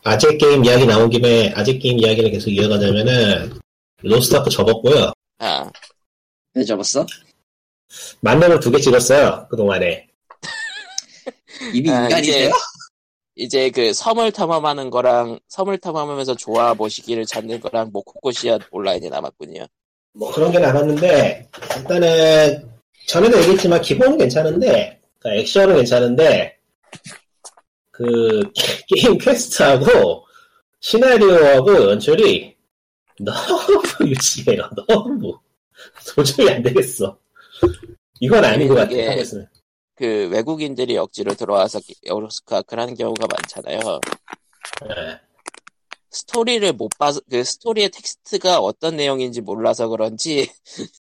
[0.04, 3.60] 아재 게임 이야기 나온 김에 아재 게임 이야기를 계속 이어가자면은
[4.04, 5.12] 로스트아크 접었고요.
[5.40, 5.70] 아,
[6.54, 7.06] 왜 접었어?
[8.22, 9.48] 만렙을 두 개 찍었어요.
[9.50, 10.08] 그 동안에.
[11.74, 12.52] 이미 아, 인간이세요?
[13.36, 19.10] 이제 그 섬을 탐험하는 거랑 섬을 탐험하면서 좋아 모시기를 찾는 거랑 뭐 모코코 씨앗 온라인이
[19.10, 19.66] 남았군요.
[20.14, 22.70] 뭐 그런 게 남았는데 일단은
[23.08, 26.58] 전에도 얘기했지만 기본은 괜찮은데 그러니까 액션은 괜찮은데
[27.92, 28.42] 그
[28.88, 30.26] 게임 퀘스트하고
[30.82, 32.56] 시나리오하고 연출이
[33.20, 34.70] 너무 유치해요.
[34.88, 35.38] 너무
[36.16, 37.18] 도저히 안 되겠어.
[38.20, 38.92] 이건 아닌 것 같아.
[38.92, 39.48] 이게- 하겠으면.
[40.02, 44.00] 그 외국인들이 억지로 들어와서 에어로스카크를 하는 경우가 많잖아요.
[44.90, 45.20] 예.
[46.10, 50.50] 스토리를 못 봐서 그 스토리의 텍스트가 어떤 내용인지 몰라서 그런지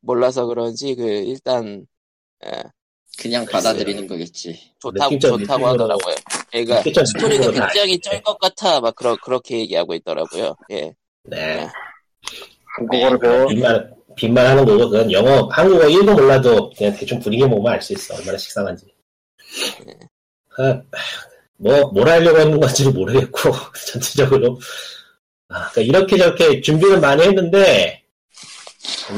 [0.00, 1.86] 몰라서 그런지 그 일단
[2.44, 2.62] 예,
[3.18, 4.74] 그냥 받아들이는 거겠지.
[4.80, 6.14] 좋다고 좋다고 하더라고요.
[6.50, 7.98] 그러니까 스토리가 굉장히.
[8.00, 10.56] 쩔 것 같아 막 그러, 그렇게 얘기하고 있더라고요.
[10.72, 10.94] 예.
[11.24, 11.66] 네.
[12.76, 13.46] 한국어를 배워.
[14.16, 18.14] 빈말, 하는 거고, 그건 영어, 한국어 1도 몰라도 그냥 대충 분위기 보면 알 수 있어.
[18.16, 18.86] 얼마나 식상한지.
[20.58, 20.82] 아,
[21.58, 23.50] 뭐, 뭘 하려고 하는 건지를 모르겠고,
[23.92, 24.58] 전체적으로.
[25.48, 28.02] 아, 그러니까 이렇게 저렇게 준비를 많이 했는데,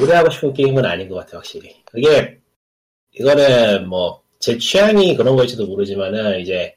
[0.01, 1.74] 오래 하고 싶은 게임은 아닌 것 같아, 확실히.
[1.86, 2.38] 그게,
[3.12, 6.74] 이거는 뭐, 제 취향이 그런 걸지도 모르지만은, 이제,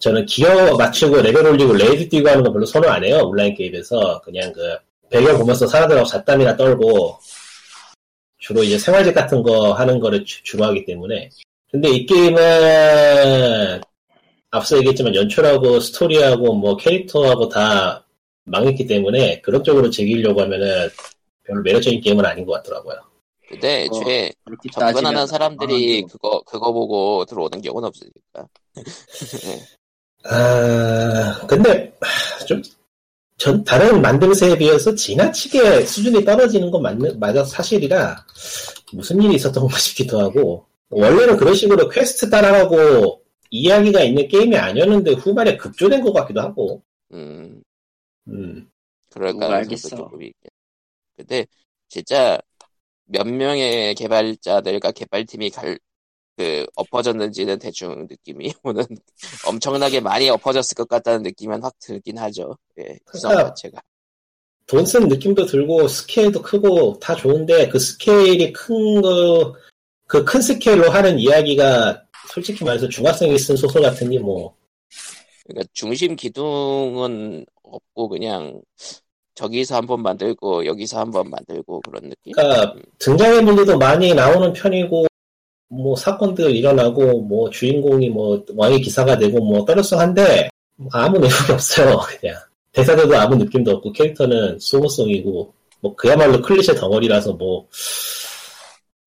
[0.00, 3.20] 저는 기어 맞추고 레벨 올리고 raid 뛰고 하는 거 별로 선호 안 해요.
[3.24, 4.20] 온라인 게임에서.
[4.22, 4.76] 그냥 그,
[5.10, 7.18] 배경 보면서 사람들하고 잡담이나 떨고
[8.38, 11.30] 주로 이제 생활직 같은 거 하는 거를 주, 주로 하기 때문에
[11.70, 13.80] 근데 이 게임은
[14.50, 18.04] 앞서 얘기했지만 연출하고 스토리하고 뭐 캐릭터하고 다
[18.44, 20.88] 망했기 때문에 그런 쪽으로 즐기려고 하면은
[21.44, 22.96] 별로 매력적인 게임은 아닌 것 같더라고요.
[23.48, 26.12] 근데 어, 애초에 그렇게 접근하는 사람들이 망한 거.
[26.12, 28.46] 그거 그거 보고 들어오는 경우는 없으니까.
[30.24, 31.92] 아 근데
[32.46, 32.62] 좀
[33.38, 38.26] 전 다른 만듦새에 비해서 지나치게 수준이 떨어지는 건 맞는 맞아 사실이라
[38.92, 45.12] 무슨 일이 있었던 건가 싶기도 하고 원래는 그런 식으로 퀘스트 따라가고 이야기가 있는 게임이 아니었는데
[45.12, 46.82] 후반에 급조된 것 같기도 하고
[47.12, 47.62] 음
[48.28, 48.70] 음
[49.10, 49.96] 그럴 누가 가능성도 알겠어.
[49.96, 50.50] 조금 있겠.
[51.16, 51.46] 근데
[51.88, 52.40] 진짜
[53.06, 55.78] 몇 명의 개발자들과 개발팀이 갈,
[56.38, 58.84] 그, 엎어졌는지는 대충 느낌이 오는,
[59.46, 62.56] 엄청나게 많이 엎어졌을 것 같다는 느낌은 확 들긴 하죠.
[62.78, 63.82] 예, 구성 그러니까 자체가.
[64.66, 69.54] 돈 쓴 느낌도 들고 스케일도 크고 다 좋은데 그 스케일이 큰 거
[70.06, 74.54] 그 큰 스케일로 하는 이야기가 솔직히 말해서 중학생이 쓴 소설 같으니 뭐
[75.46, 78.60] 그러니까 중심 기둥은 없고 그냥
[79.34, 82.32] 저기서 한번 만들고 여기서 한번 만들고 그런 느낌?
[82.32, 85.07] 그러니까 등장인물들도 많이 나오는 편이고
[85.68, 90.48] 뭐 사건들 일어나고 뭐 주인공이 뭐 왕의 기사가 되고 뭐 떠들썩한데
[90.92, 92.36] 아무 내용이 없어요 그냥.
[92.72, 97.68] 대사들도 아무 느낌도 없고 캐릭터는 소모성이고 뭐 그야말로 클리셰 덩어리라서 뭐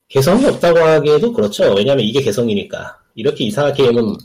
[0.07, 1.73] 개성이 없다고 하기에도 그렇죠.
[1.73, 2.99] 왜냐면 이게 개성이니까.
[3.15, 4.17] 이렇게 이상한 게임은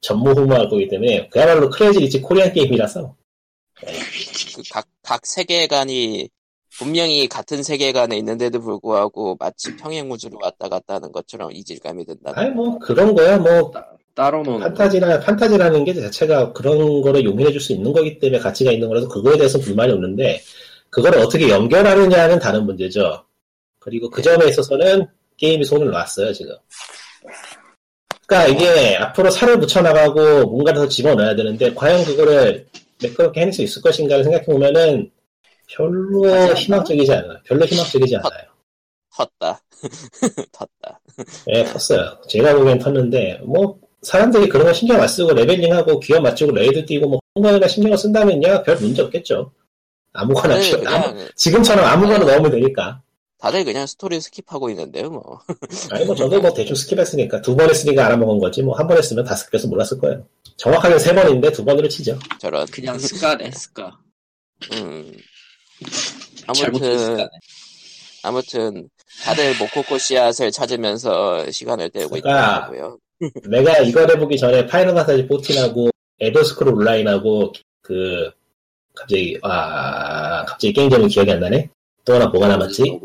[0.00, 3.14] 전무후무할 거기 때문에 그야말로 크레이지 리치 코리안 게임이라서.
[3.74, 6.28] 그 각, 각 세계관이
[6.78, 12.32] 분명히 같은 세계관에 있는데도 불구하고 마치 평행우주로 왔다 갔다 하는 것처럼 이질감이 든다.
[12.34, 13.72] 아니 뭐 그런 거야 뭐
[14.14, 14.64] 따로 노는 거.
[14.66, 19.08] 판타지나 판타지라는 게 자체가 그런 거를 용인해 줄 수 있는 거기 때문에 가치가 있는 거라서
[19.08, 20.42] 그거에 대해서 불만이 없는데
[20.90, 23.24] 그걸 어떻게 연결하느냐는 다른 문제죠.
[23.78, 25.06] 그리고 그 점에 있어서는
[25.36, 26.56] 게임이 손을 놨어요 지금.
[28.26, 32.66] 그러니까 이게 앞으로 살을 붙여나가고 뭔가를 더 집어넣어야 되는데 과연 그거를
[33.02, 35.10] 매끄럽게 해낼 수 있을 것인가를 생각해 보면은
[35.74, 36.54] 별로?
[36.54, 37.38] 희망적이지 않아요.
[37.44, 38.42] 별로 희망적이지 않아요.
[39.12, 39.58] 텄다.
[40.52, 40.98] 텄다.
[41.48, 42.18] 예, 텄어요.
[42.28, 47.08] 제가 보기엔 텄는데, 뭐, 사람들이 그런 거 신경 안 쓰고 leveling하고 기어 맞추고 raid 뛰고
[47.08, 49.52] 뭐 그런 거에다 신경을 쓴다면요, 별 문제 없겠죠.
[50.12, 53.02] 아무거나 다들 피- 아무- 지금처럼 아무거나 넣으면 되니까.
[53.38, 55.40] 다들 그냥 스토리 skip하고 있는데요, 뭐.
[55.90, 59.24] 아니 뭐 저도 뭐 대충 skip했으니까 두 번 했으니까 알아먹은 거지 뭐 한 번 했으면
[59.24, 60.26] 다 skip해서 몰랐을 거예요.
[60.56, 62.18] 정확하게 세 번인데 두 번으로 치죠.
[62.38, 62.66] 저런.
[62.68, 63.98] 그냥 스카네 스카.
[64.72, 65.12] 음.
[66.46, 67.28] 아무튼.
[68.26, 68.88] 아무튼
[69.22, 72.98] 다들 모코코 씨앗을 찾으면서 시간을 때우고 그러니까 있더라고요.
[73.48, 77.52] 내가 이걸 해보기 전에 파이널 판타지 14하고 엘더스크롤 온라인하고
[77.82, 78.30] 그
[78.94, 81.70] 갑자기 아 갑자기 게임 제목 기억이 안 나네.
[82.04, 83.00] 또 하나 뭐가 남았지?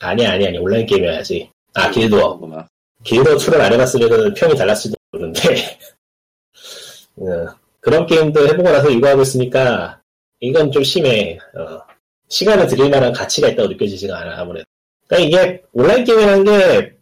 [0.00, 1.50] 아니 아니 아니 온라인 게임이어야지.
[1.74, 2.34] 아 길드워.
[2.34, 2.66] 그거구만.
[3.04, 5.40] 길드워 2를 안 해봤으면 평이 달랐을지도 모르는데
[7.16, 10.00] 어, 그런 게임도 해보고 나서 이거 하고 있으니까
[10.40, 11.38] 이건 좀 심해.
[11.54, 11.95] 어,
[12.28, 14.66] 시간을 들일 만한 가치가 있다고 느껴지지가 않아 아무래도.
[15.06, 16.92] 그러니까 이게 온라인 게임이라는 게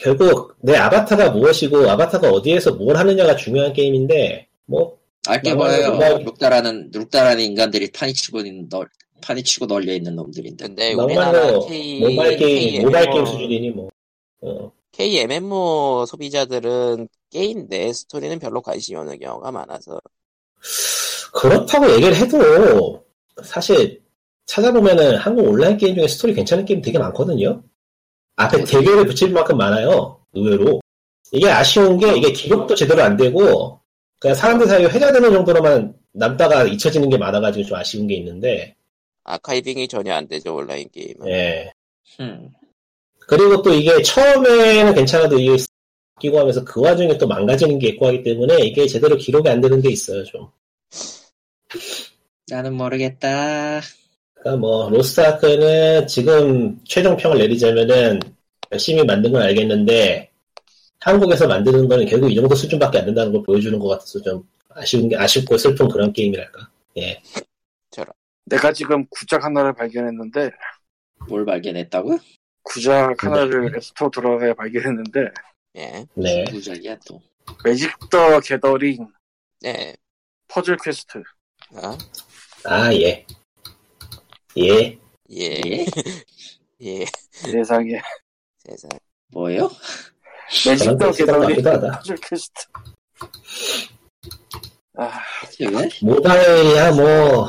[0.00, 5.94] 결국 내 아바타가 무엇이고 아바타가 어디에서 뭘 하느냐가 중요한 게임인데 뭐 알게 뭐야, 뭐예요.
[5.96, 6.18] 뭐야.
[6.18, 8.88] 룩다라는 룩다라는 인간들이 파니 치고 있는 널
[9.20, 10.66] 파니 치고 널려 있는 놈들인데.
[10.66, 13.88] 근데 우리나라 정말로 K 모바일 게임 모바일 MMO 게임 수준이니 뭐
[14.40, 20.00] 어, K MMO 소비자들은 게임 내 스토리는 별로 관심이 없는 경우가 많아서
[21.32, 23.04] 그렇다고 얘기를 해도
[23.44, 24.02] 사실
[24.46, 27.62] 찾아보면은 한국 온라인 게임 중에 스토리 괜찮은 게임 되게 많거든요.
[28.36, 30.20] 앞에 되게를 붙일 만큼 많아요.
[30.34, 30.80] 의외로.
[31.32, 33.80] 이게 아쉬운 게 이게 기록도 제대로 안 되고
[34.18, 38.76] 그냥 사람들 사이에 회자되는 정도로만 남다가 잊혀지는 게 많아가지고 좀 아쉬운 게 있는데
[39.24, 41.28] archiving이 전혀 안 되죠 온라인 게임은.
[41.28, 41.72] 예.
[42.20, 42.50] 음.
[43.20, 45.56] 그리고 또 이게 처음에는 괜찮아도 이게
[46.16, 49.80] 바뀌고 하면서 그 와중에 또 망가지는 게 있고 하기 때문에 이게 제대로 기록이 안 되는
[49.80, 50.48] 게 있어요 좀.
[52.48, 53.80] 나는 모르겠다.
[54.42, 58.18] 그러니까 뭐 로스트아크는 지금 최종 평을 내리자면은
[58.72, 60.30] 열심히 만든 건 알겠는데
[60.98, 65.08] 한국에서 만드는 거는 결국 이 정도 수준밖에 안 된다는 걸 보여주는 것 같아서 좀 아쉬운
[65.08, 66.68] 게 아쉽고 슬픈 그런 게임이랄까.
[66.98, 67.22] 예.
[68.44, 70.50] 내가 지금 구작 하나를 발견했는데
[71.28, 72.18] 뭘 발견했다고?
[72.62, 75.20] 구작 하나를 앱스토어 들어가야 발견했는데
[75.76, 76.06] 예.
[76.14, 76.44] 네.
[76.50, 77.20] 무작이야 또.
[77.64, 79.06] 매직 더 게더링
[79.60, 79.94] 네.
[80.48, 81.22] 퍼즐 퀘스트
[81.76, 81.96] 아,
[82.64, 83.24] 아 예.
[84.58, 84.98] 예.
[85.30, 85.60] 예.
[85.66, 85.86] 예?
[86.82, 87.04] 예.
[87.32, 88.00] 세상에
[88.64, 88.90] 세상.
[89.28, 89.70] 뭐요?
[90.66, 91.98] 매직 그런 더게 있을 것 게더링 같기도 하다.
[91.98, 92.66] 퍼즐 퀘스트
[94.98, 95.10] 아
[95.60, 95.88] 왜?
[96.02, 97.48] 모바일이야 뭐,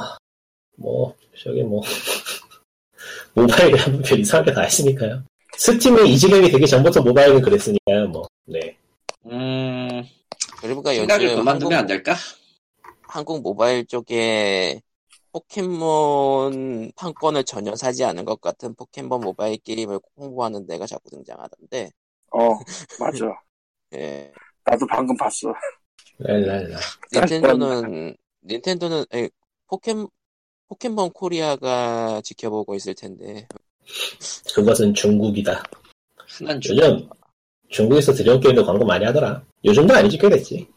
[0.78, 1.82] 뭐, 저기 뭐,
[3.34, 5.24] 모바일이 한번 별 이상하게 다 했으니까요.
[5.58, 8.28] 스팀이 이 지경이 되기 전부터 모바일은 그랬으니까요, 뭐.
[8.46, 8.78] 네.
[9.26, 10.04] 음.
[10.62, 12.16] 그러니까 생각을 요즘 그만두면 안 한국, 될까?
[13.04, 14.82] 한국 모바일 쪽에
[15.34, 21.90] 포켓몬 판권을 전혀 사지 않은 것 같은 포켓몬 모바일 게임을 홍보하는 데가 자꾸 등장하던데.
[22.32, 22.50] 어
[23.00, 23.26] 맞아
[23.96, 24.32] 예.
[24.64, 25.54] 나도 방금 봤어
[26.20, 26.78] 랄랄라.
[27.14, 28.16] 닌텐도는
[28.46, 29.30] 닌텐도는 에,
[29.68, 29.98] 포켓
[30.68, 33.48] 포켓몬 코리아가 지켜보고 있을 텐데.
[34.56, 35.64] 그것은 중국이다.
[36.62, 36.76] 주.
[36.76, 37.10] 요즘
[37.70, 39.44] 중국에서 들여온 게임도 광고 많이 하더라.
[39.66, 40.68] 요즘도 아니지, 꽤 됐지.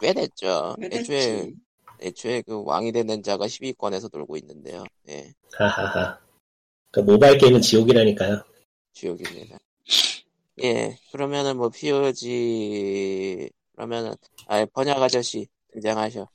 [0.00, 0.74] 꽤 됐죠.
[0.78, 1.54] 왜 애초에 됐지?
[2.02, 4.84] 애초에 그 왕이 되는 자가 10위권에서 돌고 있는데요.
[5.08, 5.32] 예.
[5.52, 6.18] 하하하.
[6.90, 8.42] 그 모바일 게임은 지옥이라니까요.
[8.92, 9.58] 지옥입니다.
[10.62, 14.14] 예, 그러면은 뭐 POG 그러면은
[14.46, 16.28] 아 번역 아저씨 등장하셔.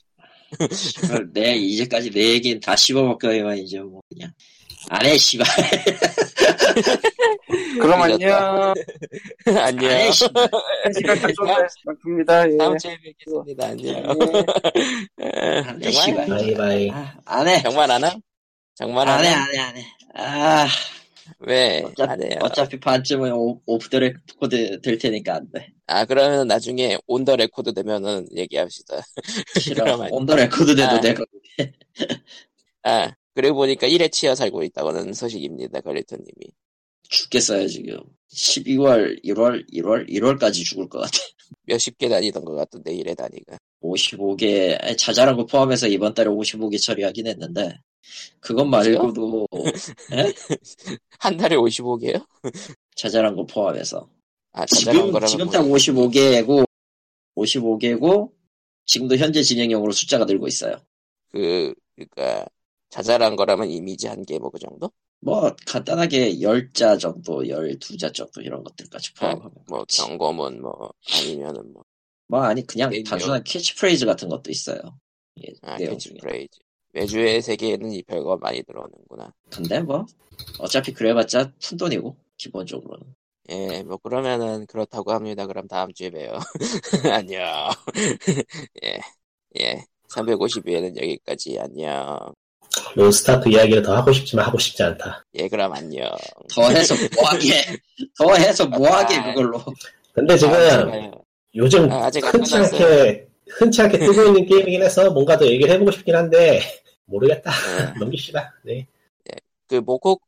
[0.71, 4.31] 씨발, 내 이제까지 내 얘기는 다 씹어먹거리만 이제 뭐 그냥
[4.89, 5.47] 안해 씨발
[7.79, 8.01] 그럼.
[8.01, 8.33] 안녕
[9.45, 9.89] 안녕.
[9.89, 10.49] 안해 씨발
[11.85, 12.57] 정도입니다 예.
[12.57, 13.67] 다음 주에 뵙겠습니다.
[13.67, 14.03] 안녕.
[15.67, 16.89] 안해 씨발 정말 바이바이.
[16.91, 18.15] 아, 안해 정말 안 하?
[18.75, 19.33] 정말 안 안해 해?
[19.33, 19.85] 안해 안해
[20.15, 20.67] 아
[21.39, 21.79] 왜?
[21.83, 22.39] 안 어차피, 해요.
[22.41, 27.35] 어차피 반쯤은 오- off the record 될 테니까 안 돼 아 그러면 나중에 on the
[27.37, 29.01] record 되면은 얘기합시다.
[29.59, 30.99] 싫어 안- 온더 레코드 돼도 아.
[31.01, 31.23] 내가
[32.83, 35.81] 아 그리고 보니까 1회 치여 살고 있다고는 소식입니다.
[35.81, 36.31] 걸리터님이.
[37.09, 37.99] 죽겠어요 지금
[38.33, 41.17] 12월 1월 1월 1월까지 죽을 것 같아
[41.63, 43.57] 몇십 개 다니던 것 같던데 1회 단위가.
[43.81, 47.79] 55개 아니, 자잘한 거 포함해서 이번 달에 55개 처리하긴 했는데
[48.39, 49.47] 그것 말고도
[51.19, 52.25] 한 달에 55개요?
[52.95, 54.09] 자잘한 거 포함해서
[54.53, 56.65] 아 지금 거라면 지금 뭐- 딱 55개고
[57.35, 58.31] 55개고
[58.85, 60.77] 지금도 현재 진행형으로 숫자가 늘고 있어요.
[61.31, 62.45] 그 그러니까
[62.89, 64.91] 자잘한 거라면 이미지 한 개 뭐 그 정도?
[65.19, 71.83] 뭐 간단하게 10자 정도, 12자 정도 이런 것들까지 포함하면 뭐 경고문 뭐 아니면은 뭐
[72.27, 73.09] 뭐 아니 그냥 네이버.
[73.11, 74.79] 단순한 캐치프레이즈 같은 것도 있어요.
[75.41, 75.77] 예, 아.
[75.77, 76.59] 캐치프레이즈.
[76.93, 79.31] 외주의 세계에는 이 별거 많이 들어오는구나.
[79.49, 80.05] 근데 뭐
[80.59, 83.15] 어차피 그래봤자 푼돈이고 기본적으로는.
[83.49, 85.47] 예, 뭐 그러면은 그렇다고 합니다.
[85.47, 86.37] 그럼 다음 주에 봬요.
[87.13, 87.69] 안녕.
[88.83, 88.99] 예,
[89.59, 89.85] 예.
[90.09, 91.57] 352회는 여기까지.
[91.59, 92.33] 안녕.
[92.95, 95.25] 로스타크 이야기를 더 하고 싶지만 하고 싶지 않다.
[95.35, 96.09] 예, 그럼 안녕.
[96.53, 97.51] 더 해서 뭐하게
[98.17, 99.63] 더 해서 뭐하게 아, 그걸로
[100.13, 101.11] 근데 지금 아.
[101.55, 102.63] 요즘 아, 흔치 끝났어요.
[102.63, 106.61] 않게 흔치 않게 뜨고 있는 게임이긴 해서 뭔가 더 얘기를 해보고 싶긴 한데
[107.05, 107.51] 모르겠다.
[107.51, 107.93] 예.
[107.99, 108.53] 넘깁시다.
[108.63, 108.87] 네.
[109.67, 110.19] 그 모코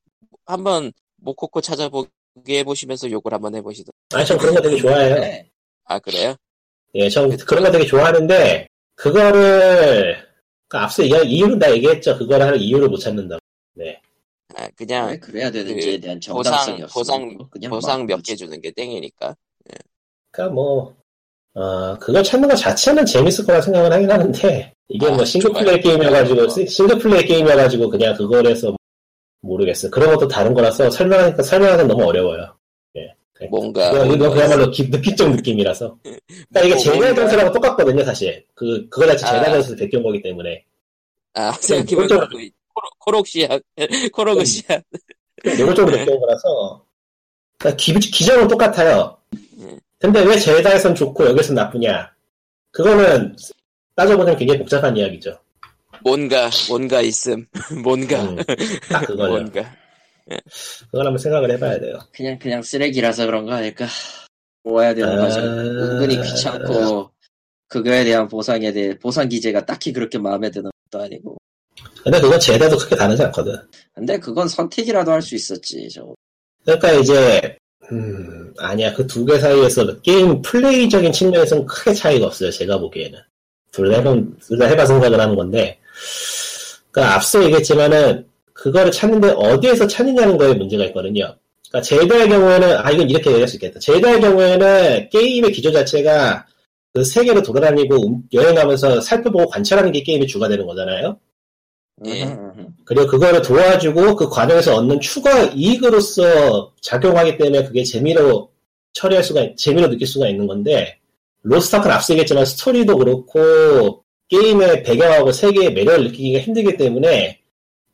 [0.45, 3.91] 한번 모코코 찾아보게 해보시면서 욕을 한번 해보시던.
[4.13, 5.15] 아니 전 그런 거 되게 좋아해요.
[5.15, 5.49] 네.
[5.85, 6.35] 아 그래요?
[6.95, 10.28] 예, 전 그런 거 되게 좋아하는데 그거를
[10.69, 12.17] 그 앞서 이야- 이유는 다 얘기했죠.
[12.17, 13.37] 그거를 하는 이유를 못 찾는다.
[14.55, 18.23] 아 그냥 왜 그래야 되는지에 대한 정당성이 보상 없어 보상 그냥 보상 막 몇.
[18.23, 19.35] 개 주는 게 땡이니까.
[20.31, 20.95] 그러니까 뭐
[21.53, 25.81] 어, 그걸 찾는 것 자체는 재밌을 거라 생각을 하긴 하는데 이게 아, 뭐 싱글플레이.
[25.81, 28.75] 게임이어가지고 싱글플레이 게임이어가지고 그냥 그걸 해서
[29.41, 29.91] 모르겠어요.
[29.91, 32.55] 그런 것도 다른 거라서 설명하니까 설명하기는 너무 어려워요.
[33.41, 33.47] 예.
[33.47, 35.97] 뭔가 이거, 그야말로 기- 느끼적 느낌이라서.
[36.03, 38.45] 그러니까 이게 뭐, 제네 뭔가- 전설하고 똑같거든요, 사실.
[38.53, 39.31] 그 그거 자체 아.
[39.43, 40.63] 제네 전설 베껴온 거기 때문에.
[41.33, 42.49] 아 생각해보니까 그 코로-
[42.99, 43.59] 코록시아
[44.11, 44.79] 코로그시아
[45.57, 46.85] 노골적으로 베껴온 거라서.
[47.57, 49.17] 그러니까 기, 기정은 똑같아요.
[49.57, 49.79] 음.
[49.99, 52.11] 근데 왜 제다에선 좋고 여기선 나쁘냐?
[52.71, 53.35] 그거는
[53.95, 55.37] 따져보면 굉장히 복잡한 이야기죠.
[56.03, 57.45] 뭔가 뭔가 있음
[57.83, 58.37] 뭔가 음,
[58.89, 59.27] 딱 그거죠.
[59.33, 59.75] 뭔가
[60.91, 61.99] 그걸 한번 생각을 해봐야 돼요.
[62.13, 63.87] 그냥 그냥 쓰레기라서 그런 거 아닐까
[64.63, 65.21] 모아야 되는 아.
[65.27, 67.11] 거죠 은근히 귀찮고
[67.67, 71.37] 그거에 대한 보상에 대해 보상 기제가 딱히 그렇게 마음에 드는 것도 아니고
[72.03, 73.55] 근데 그건 제다도 크게 다르지 않거든.
[73.93, 76.13] 근데 그건 선택이라도 할 수 있었지 저
[76.65, 77.57] 그러니까 이제
[77.91, 82.51] 음, 아니야 그 두 개 사이에서 게임 플레이적인 측면에서는 크게 차이가 없어요.
[82.51, 83.19] 제가 보기에는
[83.71, 85.79] 둘 다 해본 둘다 해봐 생각을 하는 건데,
[86.91, 88.27] 그러니까 앞서 얘기했지만은
[88.61, 91.35] 그거를 찾는데 어디에서 찾느냐는 거에 문제가 있거든요.
[91.69, 93.79] 그러니까 제다의 경우에는 아 이건 이렇게 얘기할 수 있겠다.
[93.79, 96.45] 제다의 경우에는 게임의 기조 자체가
[96.93, 101.17] 그 세계를 돌아다니고 음- 여행하면서 살펴보고 관찰하는 게 게임의 주가 되는 거잖아요.
[102.05, 102.23] 예.
[102.23, 102.67] 음흠.
[102.85, 108.49] 그리고 그거를 도와주고 그 과정에서 얻는 추가 이익으로서 작용하기 때문에 그게 재미로
[108.93, 110.97] 처리할 수가, 있- 재미로 느낄 수가 있는 건데,
[111.43, 117.38] 로스타크는 앞서 얘기했지만 스토리도 그렇고, 게임의 배경하고 세계의 매력을 느끼기가 힘들기 때문에,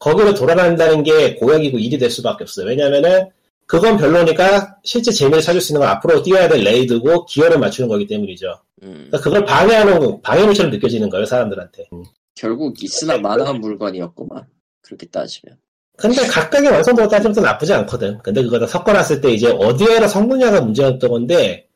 [0.05, 2.67] 거기로 돌아다닌다는 게 고역이고 일이 될 수밖에 없어요.
[2.67, 3.27] 왜냐면은,
[3.65, 8.05] 그건 별로니까 실제 재미를 찾을 수 있는 건 앞으로 뛰어야 될 레이드고 기어를 맞추는 거기
[8.05, 8.53] 때문이죠.
[8.83, 9.07] 음.
[9.09, 11.89] 그러니까 그걸 방해하는, 방해물처럼 느껴지는 거예요, 사람들한테.
[12.35, 14.45] 결국 있으나 마나한 물건이었구만
[14.81, 15.57] 그렇게 따지면
[15.97, 18.19] 근데 각각의 완성도가 따지면 또 나쁘지 않거든.
[18.21, 21.67] 근데 그거 다 섞어놨을 때 이제 어디에다 섞느냐가 문제였던 건데,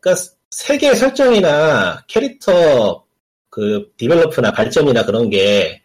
[0.00, 0.18] 그니까
[0.50, 3.04] 세계의 설정이나 캐릭터
[3.50, 5.82] 그 디벨로프나 발전이나 그런 게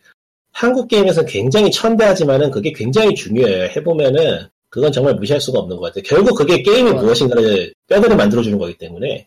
[0.60, 3.70] 한국 게임에서 굉장히 천대하지만은 그게 굉장히 중요해요.
[3.78, 4.40] 해보면은
[4.70, 6.04] 그건 정말 무시할 수가 없는 것 같아요.
[6.06, 9.26] 결국 그게 게임이 무엇인가를 뼈대를 만들어주는 거기 때문에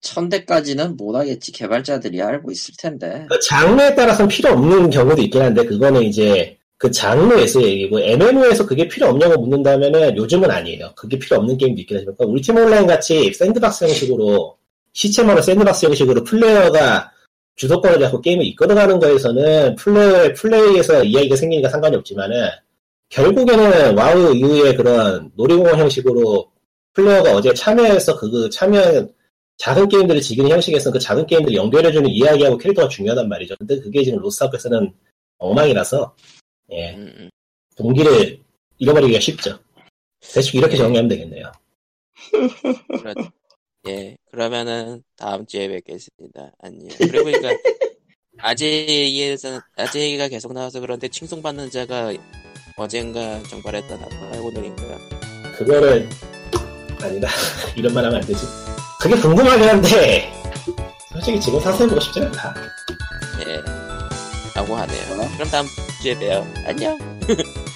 [0.00, 6.02] 천대까지는 못하겠지 개발자들이 알고 있을 텐데 그 장르에 따라서는 필요 없는 경우도 있긴 한데 그거는
[6.02, 10.92] 이제 그 장르에서 얘기고 MMO에서 그게 필요 없냐고 묻는다면은 요즘은 아니에요.
[10.96, 14.56] 그게 필요 없는 게임도 있긴 하지만 그러니까 울티마 온라인 같이 샌드박스 형식으로
[14.94, 17.12] 시체만으로 샌드박스 형식으로 플레이어가
[17.56, 22.48] 주도권을 잡고 게임을 이끌어가는 거에서는 플레이, 플레이에서 이야기가 생기니까 상관이 없지만은
[23.10, 26.50] 결국에는 와우 이후에 그런 놀이공원 형식으로
[26.94, 29.08] 플레이어가 어제 참여해서 그 참여
[29.58, 33.54] 작은 게임들을 즐기는 형식에서는 그 작은 게임들을 연결해주는 이야기하고 캐릭터가 중요하단 말이죠.
[33.58, 34.90] 근데 그게 지금 로스트아크에서는
[35.36, 36.16] 엉망이라서,
[36.70, 37.30] 예, 음, 음.
[37.76, 38.40] 동기를
[38.78, 39.58] 잃어버리기가 쉽죠.
[40.20, 41.52] 대충 이렇게 정리하면 되겠네요.
[43.02, 43.14] 그렇,
[43.88, 46.52] 예, 그러면은 다음 주에 뵙겠습니다.
[46.60, 46.88] 안녕.
[46.98, 47.50] 그리고 그러니까
[48.38, 52.12] 아재에서는 아재가 계속 나와서 그런데 칭송받는 자가
[52.76, 54.98] 어젠가 정발했다나 알고 보니까
[55.58, 56.08] 그거를,
[57.02, 57.28] 아니다.
[57.76, 58.46] 이런 말 하면 안 되지.
[58.98, 60.32] 그게 궁금하긴 한데,
[61.12, 62.54] 솔직히 지금 상상해보고 싶진 않다.
[63.46, 63.56] 예,
[64.54, 65.20] 라고 하네요.
[65.20, 65.28] 어?
[65.34, 65.66] 그럼 다음
[66.00, 66.46] 주에 봬요.
[66.64, 66.98] 안녕.